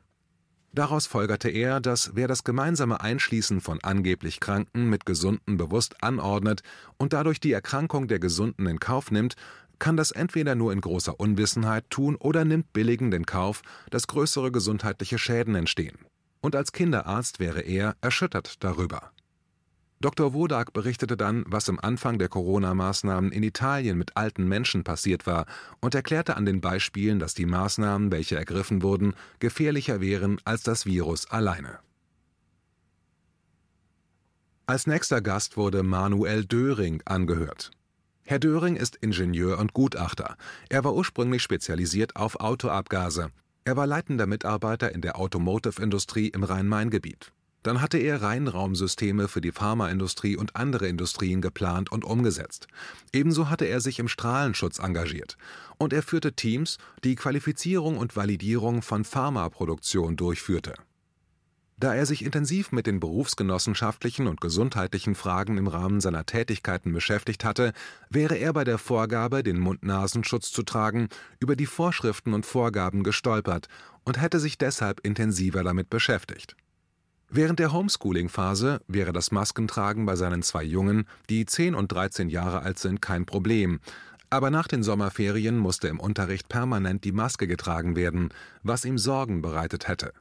Daraus 0.72 1.06
folgerte 1.06 1.48
er, 1.48 1.80
dass 1.80 2.12
wer 2.14 2.28
das 2.28 2.44
gemeinsame 2.44 3.00
Einschließen 3.00 3.60
von 3.60 3.80
angeblich 3.82 4.38
Kranken 4.38 4.88
mit 4.90 5.06
Gesunden 5.06 5.56
bewusst 5.56 6.02
anordnet 6.02 6.62
und 6.98 7.12
dadurch 7.12 7.40
die 7.40 7.52
Erkrankung 7.52 8.06
der 8.06 8.18
Gesunden 8.18 8.66
in 8.66 8.78
Kauf 8.78 9.10
nimmt, 9.10 9.34
kann 9.78 9.96
das 9.96 10.10
entweder 10.10 10.54
nur 10.54 10.72
in 10.72 10.80
großer 10.80 11.18
Unwissenheit 11.18 11.88
tun 11.88 12.16
oder 12.16 12.44
nimmt 12.44 12.72
billigend 12.72 13.14
in 13.14 13.26
Kauf, 13.26 13.62
dass 13.90 14.06
größere 14.06 14.52
gesundheitliche 14.52 15.18
Schäden 15.18 15.54
entstehen. 15.54 15.96
Und 16.40 16.54
als 16.54 16.72
Kinderarzt 16.72 17.40
wäre 17.40 17.60
er 17.60 17.96
erschüttert 18.00 18.62
darüber. 18.62 19.12
Dr. 20.00 20.32
Wodak 20.32 20.72
berichtete 20.72 21.16
dann, 21.16 21.44
was 21.48 21.68
am 21.68 21.80
Anfang 21.80 22.18
der 22.18 22.28
Corona-Maßnahmen 22.28 23.32
in 23.32 23.42
Italien 23.42 23.98
mit 23.98 24.16
alten 24.16 24.46
Menschen 24.46 24.84
passiert 24.84 25.26
war 25.26 25.46
und 25.80 25.94
erklärte 25.96 26.36
an 26.36 26.44
den 26.44 26.60
Beispielen, 26.60 27.18
dass 27.18 27.34
die 27.34 27.46
Maßnahmen, 27.46 28.12
welche 28.12 28.36
ergriffen 28.36 28.82
wurden, 28.82 29.14
gefährlicher 29.40 30.00
wären 30.00 30.40
als 30.44 30.62
das 30.62 30.86
Virus 30.86 31.28
alleine. 31.28 31.80
Als 34.66 34.86
nächster 34.86 35.20
Gast 35.20 35.56
wurde 35.56 35.82
Manuel 35.82 36.44
Döring 36.44 37.02
angehört. 37.04 37.72
Herr 38.22 38.38
Döring 38.38 38.76
ist 38.76 38.96
Ingenieur 38.96 39.58
und 39.58 39.72
Gutachter. 39.72 40.36
Er 40.68 40.84
war 40.84 40.94
ursprünglich 40.94 41.42
spezialisiert 41.42 42.14
auf 42.14 42.38
Autoabgase. 42.38 43.30
Er 43.64 43.76
war 43.76 43.86
leitender 43.86 44.26
Mitarbeiter 44.26 44.94
in 44.94 45.00
der 45.00 45.18
Automotive-Industrie 45.18 46.28
im 46.28 46.44
Rhein-Main-Gebiet. 46.44 47.32
Dann 47.68 47.82
hatte 47.82 47.98
er 47.98 48.22
Reinraumsysteme 48.22 49.28
für 49.28 49.42
die 49.42 49.52
Pharmaindustrie 49.52 50.38
und 50.38 50.56
andere 50.56 50.88
Industrien 50.88 51.42
geplant 51.42 51.92
und 51.92 52.02
umgesetzt. 52.02 52.66
Ebenso 53.12 53.50
hatte 53.50 53.66
er 53.66 53.82
sich 53.82 53.98
im 53.98 54.08
Strahlenschutz 54.08 54.78
engagiert. 54.78 55.36
Und 55.76 55.92
er 55.92 56.02
führte 56.02 56.32
Teams, 56.32 56.78
die 57.04 57.14
Qualifizierung 57.14 57.98
und 57.98 58.16
Validierung 58.16 58.80
von 58.80 59.04
Pharmaproduktion 59.04 60.16
durchführte. 60.16 60.76
Da 61.76 61.94
er 61.94 62.06
sich 62.06 62.24
intensiv 62.24 62.72
mit 62.72 62.86
den 62.86 63.00
berufsgenossenschaftlichen 63.00 64.28
und 64.28 64.40
gesundheitlichen 64.40 65.14
Fragen 65.14 65.58
im 65.58 65.66
Rahmen 65.66 66.00
seiner 66.00 66.24
Tätigkeiten 66.24 66.94
beschäftigt 66.94 67.44
hatte, 67.44 67.74
wäre 68.08 68.36
er 68.36 68.54
bei 68.54 68.64
der 68.64 68.78
Vorgabe, 68.78 69.42
den 69.42 69.58
Mund-Nasenschutz 69.58 70.52
zu 70.52 70.62
tragen, 70.62 71.10
über 71.38 71.54
die 71.54 71.66
Vorschriften 71.66 72.32
und 72.32 72.46
Vorgaben 72.46 73.02
gestolpert 73.02 73.68
und 74.04 74.18
hätte 74.18 74.40
sich 74.40 74.56
deshalb 74.56 75.00
intensiver 75.00 75.62
damit 75.62 75.90
beschäftigt. 75.90 76.56
Während 77.30 77.58
der 77.58 77.72
Homeschooling-Phase 77.72 78.80
wäre 78.88 79.12
das 79.12 79.30
Maskentragen 79.30 80.06
bei 80.06 80.16
seinen 80.16 80.42
zwei 80.42 80.62
Jungen, 80.62 81.06
die 81.28 81.44
10 81.44 81.74
und 81.74 81.92
13 81.92 82.30
Jahre 82.30 82.62
alt 82.62 82.78
sind, 82.78 83.02
kein 83.02 83.26
Problem. 83.26 83.80
Aber 84.30 84.50
nach 84.50 84.66
den 84.66 84.82
Sommerferien 84.82 85.58
musste 85.58 85.88
im 85.88 86.00
Unterricht 86.00 86.48
permanent 86.48 87.04
die 87.04 87.12
Maske 87.12 87.46
getragen 87.46 87.96
werden, 87.96 88.30
was 88.62 88.86
ihm 88.86 88.96
Sorgen 88.96 89.42
bereitet 89.42 89.88
hätte. 89.88 90.12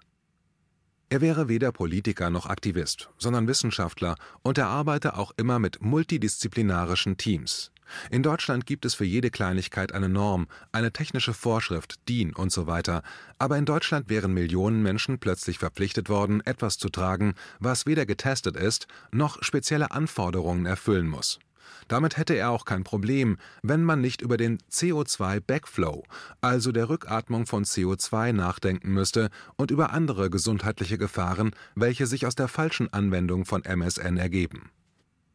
Er 1.10 1.22
wäre 1.22 1.48
weder 1.48 1.72
Politiker 1.72 2.30
noch 2.30 2.46
Aktivist, 2.46 3.10
sondern 3.18 3.48
Wissenschaftler 3.48 4.16
und 4.42 4.58
er 4.58 4.68
arbeite 4.68 5.16
auch 5.18 5.32
immer 5.38 5.60
mit 5.60 5.82
multidisziplinarischen 5.82 7.16
Teams. 7.16 7.72
In 8.12 8.24
Deutschland 8.24 8.66
gibt 8.66 8.86
es 8.86 8.94
für 8.94 9.06
jede 9.06 9.30
Kleinigkeit 9.30 9.92
eine 9.92 10.10
Norm, 10.10 10.48
eine 10.72 10.92
technische 10.92 11.34
Vorschrift, 11.34 12.08
DIN 12.08 12.34
und 12.34 12.52
so 12.52 12.68
weiter. 12.68 13.04
Aber 13.40 13.58
in 13.58 13.66
Deutschland 13.66 14.10
wären 14.10 14.34
Millionen 14.34 14.82
Menschen 14.84 15.20
plötzlich 15.20 15.60
verpflichtet 15.60 16.10
worden, 16.10 16.42
etwas 16.46 16.78
zu 16.78 16.90
tragen, 16.90 17.34
was 17.60 17.86
weder 17.86 18.06
getestet 18.06 18.56
ist, 18.56 18.88
noch 19.12 19.42
spezielle 19.44 19.92
Anforderungen 19.92 20.66
erfüllen 20.66 21.08
muss. 21.08 21.40
Damit 21.88 22.18
hätte 22.18 22.34
er 22.34 22.52
auch 22.52 22.66
kein 22.66 22.84
Problem, 22.84 23.38
wenn 23.62 23.84
man 23.84 24.02
nicht 24.02 24.22
über 24.22 24.38
den 24.38 24.58
CO2-Backflow, 24.72 26.04
also 26.42 26.72
der 26.72 26.90
Rückatmung 26.90 27.46
von 27.46 27.64
CO2, 27.64 28.34
nachdenken 28.34 28.92
müsste 28.94 29.30
und 29.56 29.72
über 29.72 29.92
andere 29.92 30.30
gesundheitliche 30.30 30.98
Gefahren, 30.98 31.52
welche 31.76 32.06
sich 32.06 32.26
aus 32.26 32.36
der 32.36 32.48
falschen 32.48 32.92
Anwendung 32.92 33.46
von 33.46 33.64
MSN 33.64 34.18
ergeben. 34.18 34.70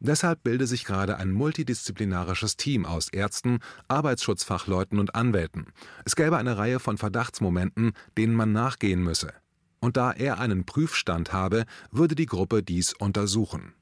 Deshalb 0.05 0.43
bilde 0.43 0.67
sich 0.67 0.83
gerade 0.83 1.15
ein 1.17 1.31
multidisziplinarisches 1.31 2.57
Team 2.57 2.85
aus 2.85 3.07
Ärzten, 3.07 3.59
Arbeitsschutzfachleuten 3.87 4.99
und 4.99 5.15
Anwälten. 5.15 5.67
Es 6.03 6.17
gäbe 6.17 6.37
eine 6.37 6.57
Reihe 6.57 6.81
von 6.81 6.97
Verdachtsmomenten, 6.97 7.93
denen 8.17 8.35
man 8.35 8.51
nachgehen 8.51 9.01
müsse. 9.01 9.31
Und 9.79 9.95
da 9.95 10.11
er 10.11 10.39
einen 10.39 10.65
Prüfstand 10.65 11.31
habe, 11.31 11.63
würde 11.89 12.15
die 12.15 12.25
Gruppe 12.25 12.63
dies 12.63 12.91
untersuchen. 12.91 13.73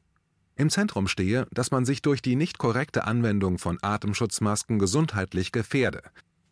Im 0.56 0.70
Zentrum 0.70 1.08
stehe, 1.08 1.48
dass 1.52 1.72
man 1.72 1.86
sich 1.86 2.04
durch 2.04 2.22
die 2.22 2.36
nicht 2.36 2.60
korrekte 2.60 3.06
Anwendung 3.06 3.58
von 3.58 3.80
Atemschutzmasken 3.82 4.78
gesundheitlich 4.78 5.52
gefährde. 5.52 6.04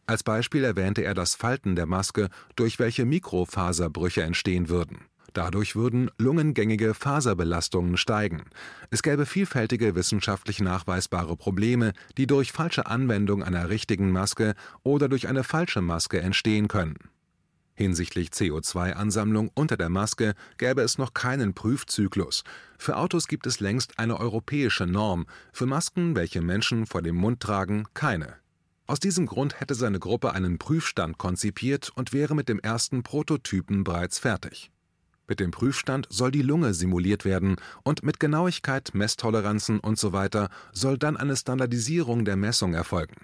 Als 0.08 0.24
Beispiel 0.24 0.64
erwähnte 0.64 1.04
er 1.04 1.14
das 1.14 1.36
Falten 1.36 1.76
der 1.76 1.86
Maske, 1.86 2.30
durch 2.56 2.80
welche 2.80 3.06
Mikrofaserbrüche 3.06 4.24
entstehen 4.24 4.68
würden. 4.68 5.06
Dadurch 5.34 5.76
würden 5.76 6.10
lungengängige 6.18 6.94
Faserbelastungen 6.94 7.98
steigen. 7.98 8.46
Es 8.90 9.04
gäbe 9.04 9.26
vielfältige 9.26 9.96
wissenschaftlich 9.96 10.62
nachweisbare 10.62 11.36
Probleme, 11.36 11.94
die 12.18 12.28
durch 12.28 12.52
falsche 12.52 12.88
Anwendung 12.88 13.44
einer 13.44 13.70
richtigen 13.70 14.12
Maske 14.12 14.56
oder 14.84 15.10
durch 15.10 15.28
eine 15.28 15.44
falsche 15.44 15.82
Maske 15.82 16.22
entstehen 16.22 16.68
können 16.68 16.98
Hinsichtlich 17.80 18.32
CO2-Ansammlung 18.32 19.52
unter 19.56 19.78
der 19.78 19.88
Maske 19.88 20.34
gäbe 20.58 20.82
es 20.82 20.98
noch 20.98 21.14
keinen 21.14 21.54
Prüfzyklus. 21.54 22.44
Für 22.78 22.98
Autos 22.98 23.30
gibt 23.30 23.48
es 23.48 23.62
längst 23.62 24.00
eine 24.00 24.20
europäische 24.20 24.86
Norm, 24.86 25.28
für 25.54 25.66
Masken, 25.66 26.14
welche 26.14 26.42
Menschen 26.42 26.88
vor 26.88 27.02
dem 27.02 27.16
Mund 27.16 27.40
tragen, 27.40 27.86
keine. 27.94 28.36
Aus 28.86 29.00
diesem 29.00 29.28
Grund 29.28 29.62
hätte 29.62 29.76
seine 29.76 29.98
Gruppe 29.98 30.34
einen 30.34 30.58
Prüfstand 30.58 31.18
konzipiert 31.18 31.90
und 31.96 32.12
wäre 32.12 32.36
mit 32.36 32.50
dem 32.50 32.60
ersten 32.60 33.02
Prototypen 33.02 33.86
bereits 33.86 34.20
fertig. 34.20 34.72
Mit 35.30 35.40
dem 35.40 35.52
Prüfstand 35.52 36.08
soll 36.10 36.32
die 36.32 36.42
Lunge 36.42 36.74
simuliert 36.74 37.24
werden 37.24 37.58
und 37.84 38.04
mit 38.04 38.20
Genauigkeit, 38.20 38.90
Messtoleranzen 38.94 39.80
usw. 39.82 40.28
So 40.34 40.48
soll 40.74 40.98
dann 40.98 41.16
eine 41.18 41.38
Standardisierung 41.38 42.26
der 42.26 42.36
Messung 42.36 42.74
erfolgen. 42.74 43.16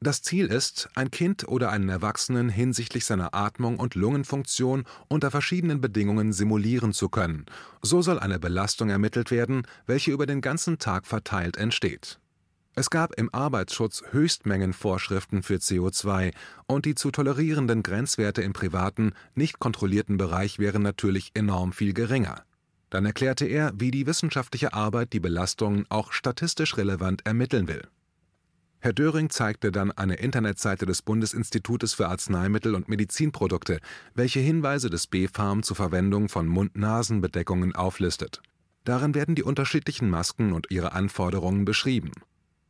Das 0.00 0.20
Ziel 0.20 0.46
ist, 0.48 0.90
ein 0.94 1.10
Kind 1.10 1.48
oder 1.48 1.70
einen 1.70 1.88
Erwachsenen 1.88 2.50
hinsichtlich 2.50 3.06
seiner 3.06 3.34
Atmung 3.34 3.78
und 3.78 3.94
Lungenfunktion 3.94 4.84
unter 5.08 5.30
verschiedenen 5.30 5.80
Bedingungen 5.80 6.34
simulieren 6.34 6.92
zu 6.92 7.08
können. 7.08 7.46
So 7.80 8.02
soll 8.02 8.18
eine 8.18 8.38
Belastung 8.38 8.90
ermittelt 8.90 9.30
werden, 9.30 9.62
welche 9.86 10.10
über 10.12 10.26
den 10.26 10.42
ganzen 10.42 10.78
Tag 10.78 11.06
verteilt 11.06 11.56
entsteht. 11.56 12.20
Es 12.78 12.90
gab 12.90 13.18
im 13.18 13.30
Arbeitsschutz 13.32 14.02
Höchstmengenvorschriften 14.10 15.42
für 15.42 15.54
CO2 15.54 16.34
und 16.66 16.84
die 16.84 16.94
zu 16.94 17.10
tolerierenden 17.10 17.82
Grenzwerte 17.82 18.42
im 18.42 18.52
privaten, 18.52 19.14
nicht 19.34 19.58
kontrollierten 19.58 20.18
Bereich 20.18 20.58
wären 20.58 20.82
natürlich 20.82 21.30
enorm 21.32 21.72
viel 21.72 21.94
geringer. 21.94 22.44
Dann 22.90 23.06
erklärte 23.06 23.46
er, 23.46 23.72
wie 23.76 23.90
die 23.90 24.06
wissenschaftliche 24.06 24.74
Arbeit 24.74 25.14
die 25.14 25.20
Belastungen 25.20 25.86
auch 25.88 26.12
statistisch 26.12 26.76
relevant 26.76 27.24
ermitteln 27.24 27.66
will. 27.66 27.80
Herr 28.80 28.92
Döring 28.92 29.30
zeigte 29.30 29.72
dann 29.72 29.90
eine 29.90 30.16
Internetseite 30.16 30.84
des 30.84 31.00
Bundesinstitutes 31.00 31.94
für 31.94 32.08
Arzneimittel 32.08 32.74
und 32.74 32.90
Medizinprodukte, 32.90 33.80
welche 34.14 34.40
Hinweise 34.40 34.90
des 34.90 35.06
BfArM 35.06 35.62
zur 35.62 35.76
Verwendung 35.76 36.28
von 36.28 36.46
Mund-Nasen-Bedeckungen 36.46 37.74
auflistet. 37.74 38.42
Darin 38.84 39.14
werden 39.14 39.34
die 39.34 39.44
unterschiedlichen 39.44 40.10
Masken 40.10 40.52
und 40.52 40.70
ihre 40.70 40.92
Anforderungen 40.92 41.64
beschrieben. 41.64 42.12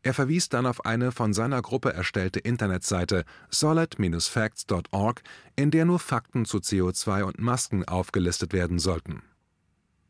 Er 0.06 0.14
verwies 0.14 0.48
dann 0.48 0.66
auf 0.66 0.86
eine 0.86 1.10
von 1.10 1.34
seiner 1.34 1.60
Gruppe 1.60 1.92
erstellte 1.92 2.38
Internetseite 2.38 3.24
solid-facts.org, 3.50 5.22
in 5.56 5.72
der 5.72 5.84
nur 5.84 5.98
Fakten 5.98 6.44
zu 6.44 6.58
CO2 6.58 7.24
und 7.24 7.40
Masken 7.40 7.82
aufgelistet 7.82 8.52
werden 8.52 8.78
sollten. 8.78 9.22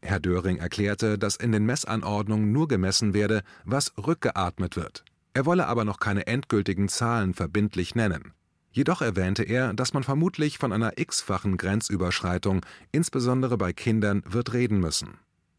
Herr 0.03 0.21
Döring 0.21 0.59
erklärte, 0.59 1.17
dass 1.17 1.37
in 1.37 1.51
den 1.51 1.65
Messanordnungen 1.65 2.53
nur 2.53 2.69
gemessen 2.69 3.15
werde, 3.15 3.43
was 3.65 3.95
rückgeatmet 3.97 4.77
wird. 4.77 5.03
Er 5.33 5.47
wolle 5.47 5.67
aber 5.67 5.87
noch 5.87 5.99
keine 5.99 6.27
endgültigen 6.27 6.91
Zahlen 6.91 7.33
verbindlich 7.33 7.95
nennen. 7.95 8.35
Jedoch 8.71 9.01
erwähnte 9.01 9.45
er, 9.45 9.73
dass 9.73 9.95
man 9.95 10.03
vermutlich 10.03 10.59
von 10.59 10.75
einer 10.75 10.99
x-fachen 10.99 11.57
Grenzüberschreitung, 11.57 12.67
insbesondere 12.93 13.57
bei 13.57 13.73
Kindern, 13.73 14.23
wird 14.27 14.53
reden 14.53 14.79
müssen. 14.79 15.17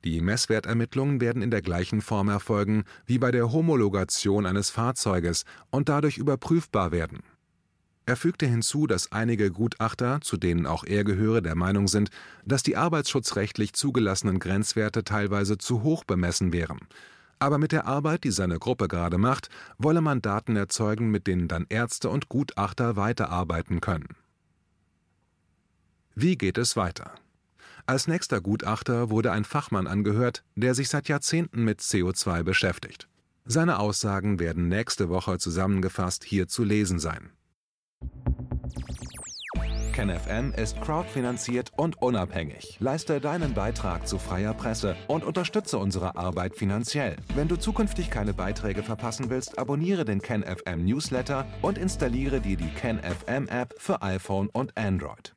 Die 0.08 0.22
Messwertermittlungen 0.22 1.20
werden 1.20 1.42
in 1.42 1.52
der 1.52 1.62
gleichen 1.62 2.00
Form 2.00 2.30
erfolgen 2.30 2.86
wie 3.06 3.18
bei 3.20 3.30
der 3.30 3.52
Homologation 3.52 4.46
eines 4.46 4.70
Fahrzeuges 4.70 5.44
und 5.70 5.90
dadurch 5.90 6.18
überprüfbar 6.18 6.94
werden. 6.94 7.24
Er 8.06 8.16
fügte 8.16 8.46
hinzu, 8.46 8.88
dass 8.88 9.12
einige 9.12 9.52
Gutachter, 9.52 10.22
zu 10.22 10.38
denen 10.38 10.66
auch 10.66 10.86
er 10.86 11.04
gehöre, 11.04 11.42
der 11.42 11.56
Meinung 11.56 11.90
sind, 11.90 12.10
dass 12.46 12.64
die 12.64 12.78
arbeitsschutzrechtlich 12.78 13.74
zugelassenen 13.74 14.40
Grenzwerte 14.40 15.04
teilweise 15.04 15.58
zu 15.58 15.84
hoch 15.84 16.06
bemessen 16.06 16.54
wären. 16.54 16.80
Aber 17.38 17.58
mit 17.58 17.74
der 17.74 17.86
Arbeit, 17.86 18.24
die 18.24 18.32
seine 18.32 18.60
Gruppe 18.60 18.88
gerade 18.88 19.18
macht, 19.18 19.50
wolle 19.78 20.00
man 20.00 20.22
Daten 20.22 20.56
erzeugen, 20.56 21.12
mit 21.12 21.28
denen 21.28 21.50
dann 21.50 21.66
Ärzte 21.68 22.10
und 22.10 22.30
Gutachter 22.30 22.96
weiterarbeiten 22.96 23.82
können. 23.82 24.16
Wie 26.16 26.38
geht 26.38 26.58
es 26.58 26.78
weiter? 26.78 27.12
Als 27.90 28.06
nächster 28.06 28.42
Gutachter 28.42 29.10
wurde 29.10 29.32
ein 29.32 29.46
Fachmann 29.46 29.88
angehört, 29.88 30.44
der 30.56 30.76
sich 30.76 30.90
seit 30.90 31.08
Jahrzehnten 31.08 31.64
mit 31.64 31.80
CO2 31.80 32.44
beschäftigt. 32.44 33.08
Seine 33.46 33.80
Aussagen 33.80 34.40
werden 34.40 34.68
nächste 34.68 35.08
Woche 35.08 35.38
zusammengefasst 35.38 36.26
hier 36.26 36.50
zu 36.50 36.66
lesen 36.66 37.00
sein. 37.00 37.32
KenFM 39.94 40.52
ist 40.52 40.82
crowdfinanziert 40.82 41.72
und 41.78 42.02
unabhängig. 42.02 42.76
Leiste 42.82 43.22
deinen 43.22 43.54
Beitrag 43.54 44.06
zu 44.06 44.20
freier 44.20 44.54
Presse 44.54 44.98
und 45.08 45.24
unterstütze 45.24 45.78
unsere 45.78 46.18
Arbeit 46.18 46.58
finanziell. 46.58 47.16
Wenn 47.36 47.48
du 47.48 47.56
zukünftig 47.56 48.12
keine 48.12 48.34
Beiträge 48.34 48.84
verpassen 48.84 49.30
willst, 49.30 49.58
abonniere 49.58 50.04
den 50.04 50.22
KenFM 50.22 50.84
Newsletter 50.84 51.48
und 51.62 51.78
installiere 51.78 52.42
dir 52.42 52.58
die 52.58 52.70
KenFM 52.70 53.48
App 53.48 53.76
für 53.78 54.02
iPhone 54.02 54.50
und 54.50 54.78
Android. 54.78 55.37